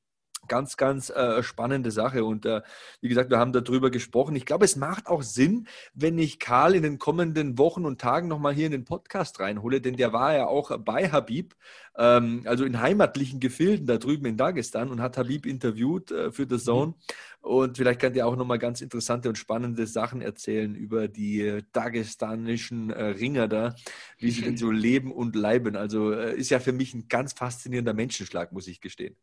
[0.48, 2.24] ganz, ganz äh, spannende Sache.
[2.24, 2.62] Und äh,
[3.02, 4.36] wie gesagt, wir haben darüber gesprochen.
[4.36, 8.28] Ich glaube, es macht auch Sinn, wenn ich Karl in den kommenden Wochen und Tagen
[8.28, 11.56] nochmal hier in den Podcast reinhole, denn der war ja auch bei Habib,
[11.98, 16.46] ähm, also in heimatlichen Gefilden da drüben in Dagestan und hat Habib interviewt äh, für
[16.48, 16.60] The mhm.
[16.60, 16.94] Zone.
[17.42, 22.90] Und vielleicht kann der auch nochmal ganz interessante und spannende Sachen erzählen über die dagestanischen
[22.90, 23.76] äh, Ringer da,
[24.18, 25.76] wie sie denn so leben und leiben.
[25.76, 29.16] Also äh, ist ja für mich ein ganz faszinierender Menschenschlag, muss ich gestehen.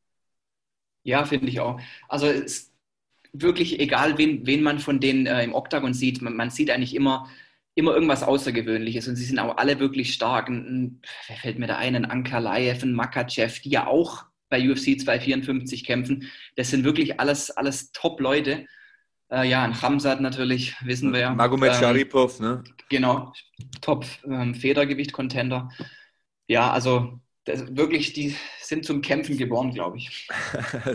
[1.02, 1.80] Ja, finde ich auch.
[2.08, 2.74] Also es ist
[3.34, 6.94] wirklich egal, wen, wen man von denen äh, im Oktagon sieht, man, man, sieht eigentlich
[6.94, 7.28] immer,
[7.74, 10.48] immer irgendwas Außergewöhnliches und sie sind auch alle wirklich stark.
[10.48, 11.94] Ein, wer fällt mir da ein?
[11.94, 14.24] Ein Ankalaev, ein Makachev, die ja auch
[14.54, 16.30] bei UFC 254 kämpfen.
[16.54, 18.66] Das sind wirklich alles, alles Top-Leute.
[19.32, 21.34] Äh, ja, ein Hamzat natürlich, wissen wir ja.
[21.34, 22.62] Magomed ähm, Sharipov, ne?
[22.88, 23.32] Genau,
[23.80, 25.68] Top-Federgewicht-Contender.
[25.80, 25.86] Ähm,
[26.46, 30.28] ja, also das, wirklich, die sind zum Kämpfen geboren, glaube ich.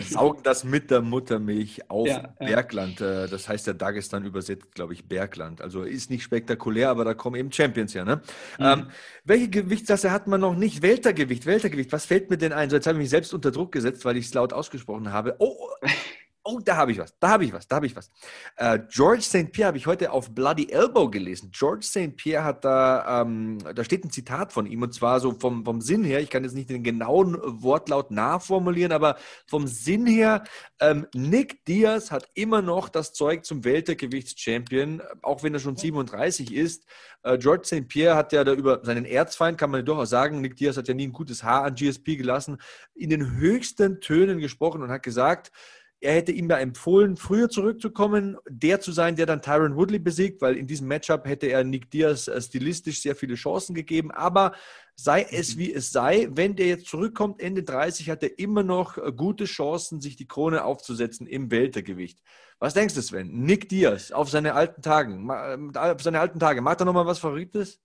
[0.00, 2.98] Saugen das mit der Muttermilch auf ja, Bergland.
[2.98, 3.24] Ja.
[3.24, 5.62] Äh, das heißt ja Dagestan übersetzt, glaube ich, Bergland.
[5.62, 8.04] Also ist nicht spektakulär, aber da kommen eben Champions ja.
[8.04, 8.20] Ne?
[8.58, 8.64] Mhm.
[8.64, 8.86] Ähm,
[9.24, 10.82] welche Gewichtsklasse hat man noch nicht?
[10.82, 11.92] Weltergewicht, Weltergewicht.
[11.92, 12.68] Was fällt mir denn ein?
[12.68, 15.36] So, jetzt habe ich mich selbst unter Druck gesetzt, weil ich es laut ausgesprochen habe.
[15.38, 15.68] Oh,
[16.42, 18.10] Oh, da habe ich was, da habe ich was, da habe ich was.
[18.56, 19.52] Äh, George St.
[19.52, 21.50] Pierre habe ich heute auf Bloody Elbow gelesen.
[21.52, 22.16] George St.
[22.16, 25.82] Pierre hat da, ähm, da steht ein Zitat von ihm und zwar so vom, vom
[25.82, 29.16] Sinn her, ich kann jetzt nicht den genauen Wortlaut nachformulieren, aber
[29.46, 30.44] vom Sinn her,
[30.80, 36.54] ähm, Nick Diaz hat immer noch das Zeug zum Weltergewichtschampion, auch wenn er schon 37
[36.54, 36.86] ist.
[37.22, 37.86] Äh, George St.
[37.86, 40.94] Pierre hat ja da über seinen Erzfeind, kann man durchaus sagen, Nick Diaz hat ja
[40.94, 42.56] nie ein gutes Haar an GSP gelassen,
[42.94, 45.52] in den höchsten Tönen gesprochen und hat gesagt,
[46.00, 50.40] er hätte ihm da empfohlen, früher zurückzukommen, der zu sein, der dann Tyron Woodley besiegt,
[50.40, 54.10] weil in diesem Matchup hätte er Nick Diaz äh, stilistisch sehr viele Chancen gegeben.
[54.10, 54.52] Aber
[54.96, 55.60] sei es mhm.
[55.60, 59.44] wie es sei, wenn der jetzt zurückkommt, Ende 30, hat er immer noch äh, gute
[59.44, 62.20] Chancen, sich die Krone aufzusetzen im Weltergewicht.
[62.58, 63.30] Was denkst du, Sven?
[63.44, 67.18] Nick Diaz auf seine alten Tagen, äh, auf seine alten Tage, macht er nochmal was
[67.18, 67.78] Verrücktes?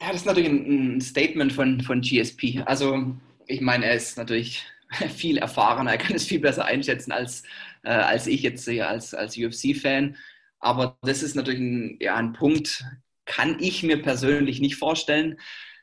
[0.00, 2.62] Ja, das ist natürlich ein Statement von, von GSP.
[2.66, 3.14] Also,
[3.46, 4.66] ich meine, er ist natürlich
[5.14, 7.42] viel erfahrener, er kann es viel besser einschätzen als,
[7.82, 10.16] äh, als ich jetzt hier als, als UFC-Fan.
[10.60, 12.84] Aber das ist natürlich ein, ja, ein Punkt,
[13.24, 15.38] kann ich mir persönlich nicht vorstellen.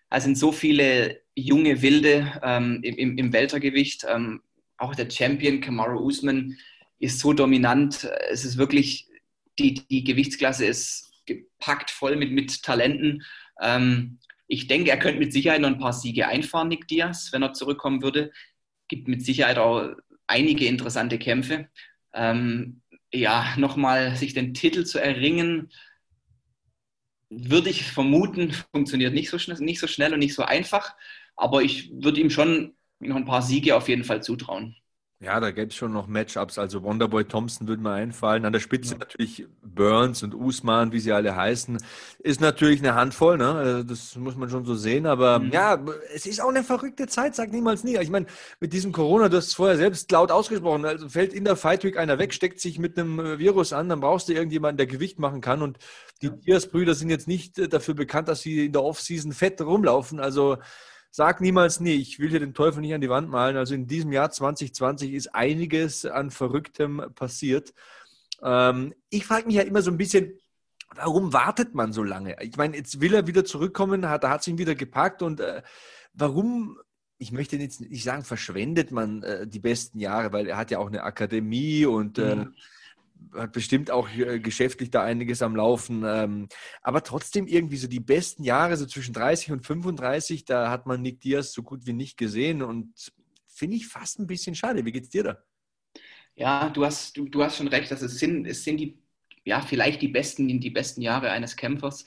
[0.09, 4.05] Es sind so viele junge Wilde ähm, im, im Weltergewicht.
[4.07, 4.41] Ähm,
[4.77, 6.57] auch der Champion Kamaru Usman
[6.99, 8.09] ist so dominant.
[8.31, 9.07] Es ist wirklich,
[9.57, 13.23] die, die Gewichtsklasse ist gepackt voll mit, mit Talenten.
[13.61, 17.43] Ähm, ich denke, er könnte mit Sicherheit noch ein paar Siege einfahren, Nick Diaz, wenn
[17.43, 18.31] er zurückkommen würde
[18.89, 19.95] gibt mit Sicherheit auch
[20.27, 21.69] einige interessante Kämpfe.
[22.13, 22.81] Ähm,
[23.13, 25.71] ja, nochmal sich den Titel zu erringen,
[27.29, 30.95] würde ich vermuten, funktioniert nicht so, schnell, nicht so schnell und nicht so einfach.
[31.35, 34.75] Aber ich würde ihm schon noch ein paar Siege auf jeden Fall zutrauen.
[35.21, 36.57] Ja, da gäbe es schon noch Matchups.
[36.57, 38.45] Also Wonderboy Thompson würde mir einfallen.
[38.45, 38.99] An der Spitze ja.
[38.99, 41.77] natürlich Burns und Usman, wie sie alle heißen.
[42.19, 43.53] Ist natürlich eine Handvoll, ne?
[43.53, 45.05] Also das muss man schon so sehen.
[45.05, 45.51] Aber mhm.
[45.51, 45.77] ja,
[46.15, 47.97] es ist auch eine verrückte Zeit, sag niemals nie.
[47.97, 48.27] Ich meine,
[48.61, 51.83] mit diesem Corona, du hast es vorher selbst laut ausgesprochen, also fällt in der Fight
[51.83, 54.87] Week einer weg, steckt sich mit einem äh, Virus an, dann brauchst du irgendjemanden, der
[54.87, 55.61] Gewicht machen kann.
[55.61, 55.79] Und
[56.21, 56.29] die.
[56.29, 60.21] Diaz-Brüder sind jetzt nicht äh, dafür bekannt, dass sie in der Offseason fett rumlaufen.
[60.21, 60.57] Also
[61.11, 63.57] Sag niemals nie, ich will hier den Teufel nicht an die Wand malen.
[63.57, 67.73] Also in diesem Jahr 2020 ist einiges an Verrücktem passiert.
[68.41, 70.39] Ähm, ich frage mich ja immer so ein bisschen,
[70.95, 72.35] warum wartet man so lange?
[72.41, 75.63] Ich meine, jetzt will er wieder zurückkommen, hat, er hat sich wieder gepackt und äh,
[76.13, 76.79] warum
[77.21, 80.79] ich möchte jetzt nicht sagen, verschwendet man äh, die besten Jahre, weil er hat ja
[80.79, 82.53] auch eine Akademie und äh, mhm
[83.33, 86.03] hat bestimmt auch äh, geschäftlich da einiges am Laufen.
[86.05, 86.47] Ähm,
[86.81, 91.01] aber trotzdem irgendwie so die besten Jahre, so zwischen 30 und 35, da hat man
[91.01, 93.11] Nick Diaz so gut wie nicht gesehen und
[93.47, 94.85] finde ich fast ein bisschen schade.
[94.85, 95.37] Wie geht's dir da?
[96.35, 98.97] Ja, du hast, du, du hast schon recht, dass es sind, es sind die,
[99.43, 102.05] ja, vielleicht die besten, die besten Jahre eines Kämpfers.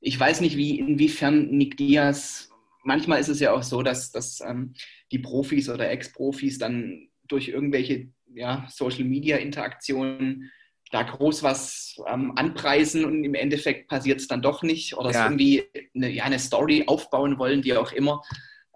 [0.00, 2.50] Ich weiß nicht, wie, inwiefern Nick Diaz,
[2.84, 4.74] manchmal ist es ja auch so, dass, dass ähm,
[5.10, 10.50] die Profis oder Ex-Profis dann durch irgendwelche ja, Social-Media-Interaktionen
[10.92, 15.24] da groß was ähm, anpreisen und im Endeffekt passiert es dann doch nicht oder ja.
[15.24, 15.64] irgendwie
[15.94, 18.22] eine, ja, eine Story aufbauen wollen, wie auch immer.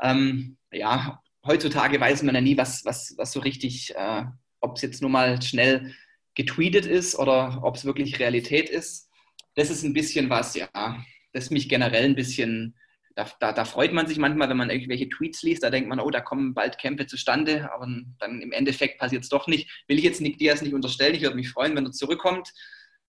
[0.03, 4.25] Ähm, ja, heutzutage weiß man ja nie, was, was, was so richtig, äh,
[4.61, 5.95] ob es jetzt nur mal schnell
[6.35, 9.09] getweetet ist oder ob es wirklich Realität ist.
[9.55, 12.77] Das ist ein bisschen was, ja, das mich generell ein bisschen
[13.25, 16.01] da, da, da, freut man sich manchmal, wenn man irgendwelche Tweets liest, da denkt man,
[16.01, 17.87] oh, da kommen bald Kämpfe zustande, aber
[18.19, 19.85] dann im Endeffekt passiert es doch nicht.
[19.89, 22.53] Will ich jetzt Nick Diaz nicht unterstellen, ich würde mich freuen, wenn er zurückkommt.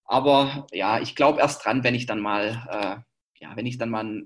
[0.06, 3.90] Aber ja, ich glaube erst dran, wenn ich dann mal, äh, ja, wenn ich dann
[3.90, 4.24] mal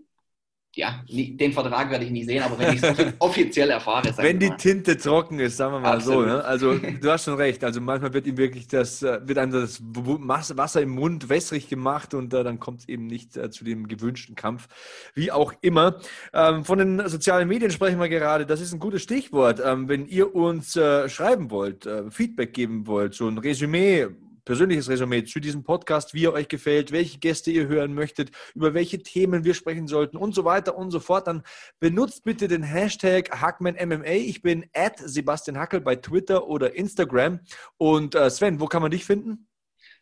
[0.75, 4.13] ja, den Vertrag werde ich nie sehen, aber wenn ich es offiziell erfahre.
[4.17, 6.27] Wenn die Tinte trocken ist, sagen wir mal Absolut.
[6.27, 6.35] so.
[6.35, 6.43] Ne?
[6.43, 7.63] Also du hast schon recht.
[7.63, 12.13] Also manchmal wird ihm wirklich das, äh, wird einem das Wasser im Mund wässrig gemacht
[12.13, 14.67] und äh, dann kommt es eben nicht äh, zu dem gewünschten Kampf.
[15.13, 16.01] Wie auch immer.
[16.33, 18.45] Ähm, von den sozialen Medien sprechen wir gerade.
[18.45, 19.61] Das ist ein gutes Stichwort.
[19.63, 24.07] Ähm, wenn ihr uns äh, schreiben wollt, äh, Feedback geben wollt, so ein Resümee
[24.45, 28.73] persönliches Resümee zu diesem Podcast, wie er euch gefällt, welche Gäste ihr hören möchtet, über
[28.73, 31.43] welche Themen wir sprechen sollten und so weiter und so fort, dann
[31.79, 34.05] benutzt bitte den Hashtag HackmanMMA.
[34.05, 37.39] Ich bin at Sebastian Hackel bei Twitter oder Instagram.
[37.77, 39.47] Und äh, Sven, wo kann man dich finden?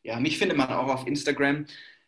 [0.04, 1.66] Ja, mich findet man auch auf Instagram.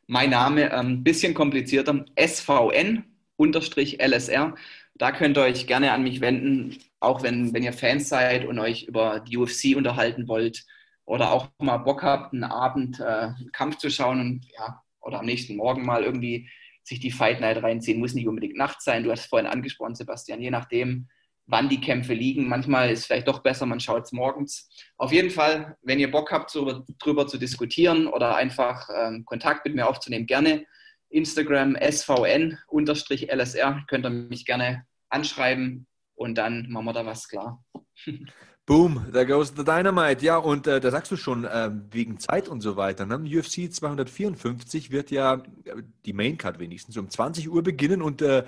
[0.07, 3.05] Mein Name, ein ähm, bisschen komplizierter, SVN
[3.38, 4.55] unterstrich LSR.
[4.95, 8.59] Da könnt ihr euch gerne an mich wenden, auch wenn, wenn ihr Fans seid und
[8.59, 10.65] euch über die UFC unterhalten wollt
[11.05, 15.19] oder auch mal Bock habt, einen Abend äh, einen Kampf zu schauen und ja, oder
[15.19, 16.49] am nächsten Morgen mal irgendwie
[16.83, 19.03] sich die Fight Night reinziehen, muss nicht unbedingt nachts sein.
[19.03, 21.07] Du hast vorhin angesprochen, Sebastian, je nachdem,
[21.47, 22.47] wann die Kämpfe liegen.
[22.47, 24.69] Manchmal ist es vielleicht doch besser, man schaut es morgens.
[24.97, 29.65] Auf jeden Fall, wenn ihr Bock habt, so, drüber zu diskutieren oder einfach ähm, Kontakt
[29.65, 30.65] mit mir aufzunehmen, gerne.
[31.09, 32.15] Instagram SVN-LSR,
[33.87, 37.63] könnt ihr mich gerne anschreiben und dann machen wir da was klar.
[38.68, 40.26] Boom, da goes the Dynamite.
[40.26, 43.05] Ja, und äh, da sagst du schon, äh, wegen Zeit und so weiter.
[43.05, 43.18] Ne?
[43.18, 45.36] UFC 254 wird ja
[45.66, 48.43] äh, die Maincard wenigstens um 20 Uhr beginnen und äh,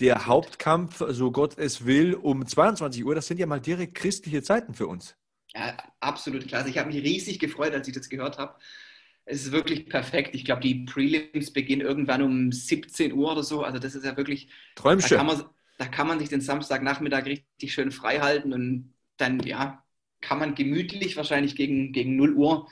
[0.00, 3.14] der Hauptkampf, so Gott es will, um 22 Uhr.
[3.14, 5.14] Das sind ja mal direkt christliche Zeiten für uns.
[5.54, 6.68] Ja, absolut klasse.
[6.68, 8.56] Ich habe mich riesig gefreut, als ich das gehört habe.
[9.24, 10.34] Es ist wirklich perfekt.
[10.34, 13.62] Ich glaube, die Prelims beginnen irgendwann um 17 Uhr oder so.
[13.62, 14.48] Also das ist ja wirklich.
[14.74, 15.10] Träumchen.
[15.10, 15.44] Da kann man,
[15.78, 19.82] da kann man sich den Samstagnachmittag richtig schön frei halten und dann ja,
[20.20, 22.68] kann man gemütlich wahrscheinlich gegen, gegen 0 Uhr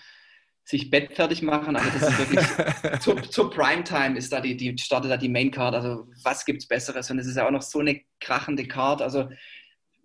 [0.65, 1.77] sich Bett fertig machen.
[1.77, 5.51] Also das ist wirklich zur, zur Primetime ist da die, die startet da die Main
[5.51, 5.75] Card.
[5.75, 7.11] Also was gibt es Besseres?
[7.11, 9.01] Und es ist ja auch noch so eine krachende Card.
[9.01, 9.31] Also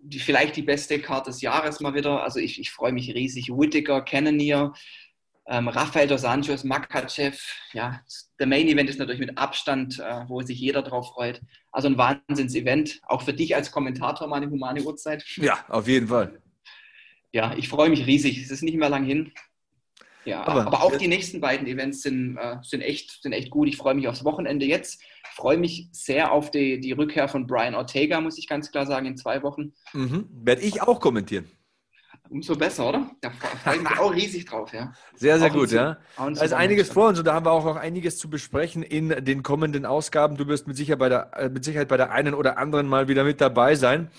[0.00, 2.22] die, vielleicht die beste Card des Jahres mal wieder.
[2.22, 3.50] Also ich, ich freue mich riesig.
[3.50, 4.72] Whittaker, Cannonier,
[5.46, 7.38] ähm, Rafael dos Anjos, Makachev.
[7.72, 8.00] Ja,
[8.38, 11.40] der Main Event ist natürlich mit Abstand, äh, wo sich jeder drauf freut.
[11.70, 13.00] Also ein Wahnsinns-Event.
[13.06, 15.24] Auch für dich als Kommentator mal eine humane Uhrzeit.
[15.36, 16.40] Ja, auf jeden Fall.
[17.32, 18.42] Ja, ich freue mich riesig.
[18.42, 19.32] Es ist nicht mehr lang hin.
[20.24, 23.68] Ja, aber, aber auch die nächsten beiden Events sind, äh, sind, echt, sind echt gut.
[23.68, 25.02] Ich freue mich aufs Wochenende jetzt.
[25.02, 28.86] Ich freue mich sehr auf die, die Rückkehr von Brian Ortega, muss ich ganz klar
[28.86, 29.74] sagen, in zwei Wochen.
[29.92, 30.26] Mhm.
[30.30, 31.50] Werde ich auch kommentieren.
[32.30, 33.10] Umso besser, oder?
[33.20, 33.30] Da
[33.62, 34.92] freue ich mich auch riesig drauf, ja.
[35.14, 35.98] Sehr, sehr auch gut, ja.
[36.16, 39.24] Da ist einiges vor uns und da haben wir auch noch einiges zu besprechen in
[39.24, 40.36] den kommenden Ausgaben.
[40.36, 43.08] Du wirst mit Sicherheit bei der, äh, mit Sicherheit bei der einen oder anderen mal
[43.08, 44.10] wieder mit dabei sein.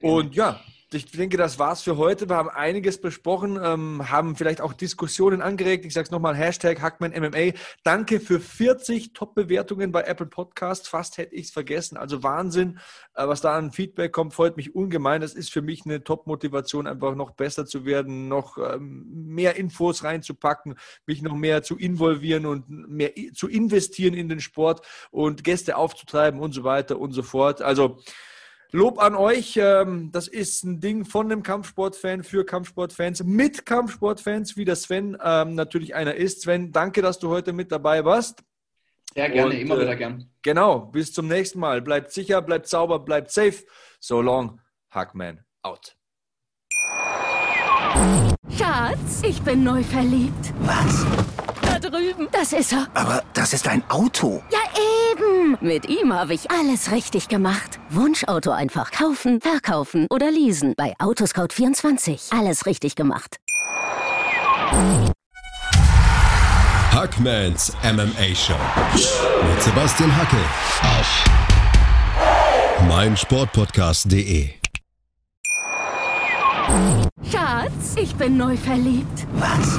[0.00, 0.60] Und ja,
[0.92, 2.28] ich denke, das war's für heute.
[2.28, 5.84] Wir haben einiges besprochen, ähm, haben vielleicht auch Diskussionen angeregt.
[5.84, 7.52] Ich sage es nochmal, Hashtag HackmanMMA.
[7.82, 10.88] Danke für 40 Top-Bewertungen bei Apple Podcast.
[10.88, 11.96] Fast hätte ich es vergessen.
[11.96, 12.78] Also Wahnsinn,
[13.14, 15.20] äh, was da an Feedback kommt, freut mich ungemein.
[15.20, 20.04] Das ist für mich eine Top-Motivation, einfach noch besser zu werden, noch ähm, mehr Infos
[20.04, 20.76] reinzupacken,
[21.06, 26.40] mich noch mehr zu involvieren und mehr zu investieren in den Sport und Gäste aufzutreiben
[26.40, 27.62] und so weiter und so fort.
[27.62, 27.98] Also
[28.74, 29.56] Lob an euch.
[29.56, 35.16] Ähm, das ist ein Ding von einem Kampfsportfan für Kampfsportfans mit Kampfsportfans, wie der Sven
[35.22, 36.42] ähm, natürlich einer ist.
[36.42, 38.42] Sven, danke, dass du heute mit dabei warst.
[39.14, 40.28] Sehr gerne, Und, immer wieder äh, gern.
[40.42, 41.82] Genau, bis zum nächsten Mal.
[41.82, 43.64] Bleibt sicher, bleibt sauber, bleibt safe.
[44.00, 44.60] So long,
[44.90, 45.96] Hackman out.
[48.58, 50.52] Schatz, ich bin neu verliebt.
[50.62, 51.06] Was?
[51.62, 52.26] Da drüben.
[52.32, 52.88] Das ist er.
[52.94, 54.42] Aber das ist ein Auto.
[54.50, 54.58] Ja,
[55.14, 55.56] eben.
[55.60, 57.78] Mit ihm habe ich alles richtig gemacht.
[57.90, 60.74] Wunschauto einfach kaufen, verkaufen oder leasen.
[60.76, 62.36] Bei Autoscout24.
[62.38, 63.38] Alles richtig gemacht.
[66.92, 68.54] Hackmans MMA Show.
[68.92, 70.36] Mit Sebastian Hacke.
[70.82, 71.24] Auf
[72.88, 74.50] meinsportpodcast.de.
[77.30, 79.26] Schatz, ich bin neu verliebt.
[79.34, 79.78] Was?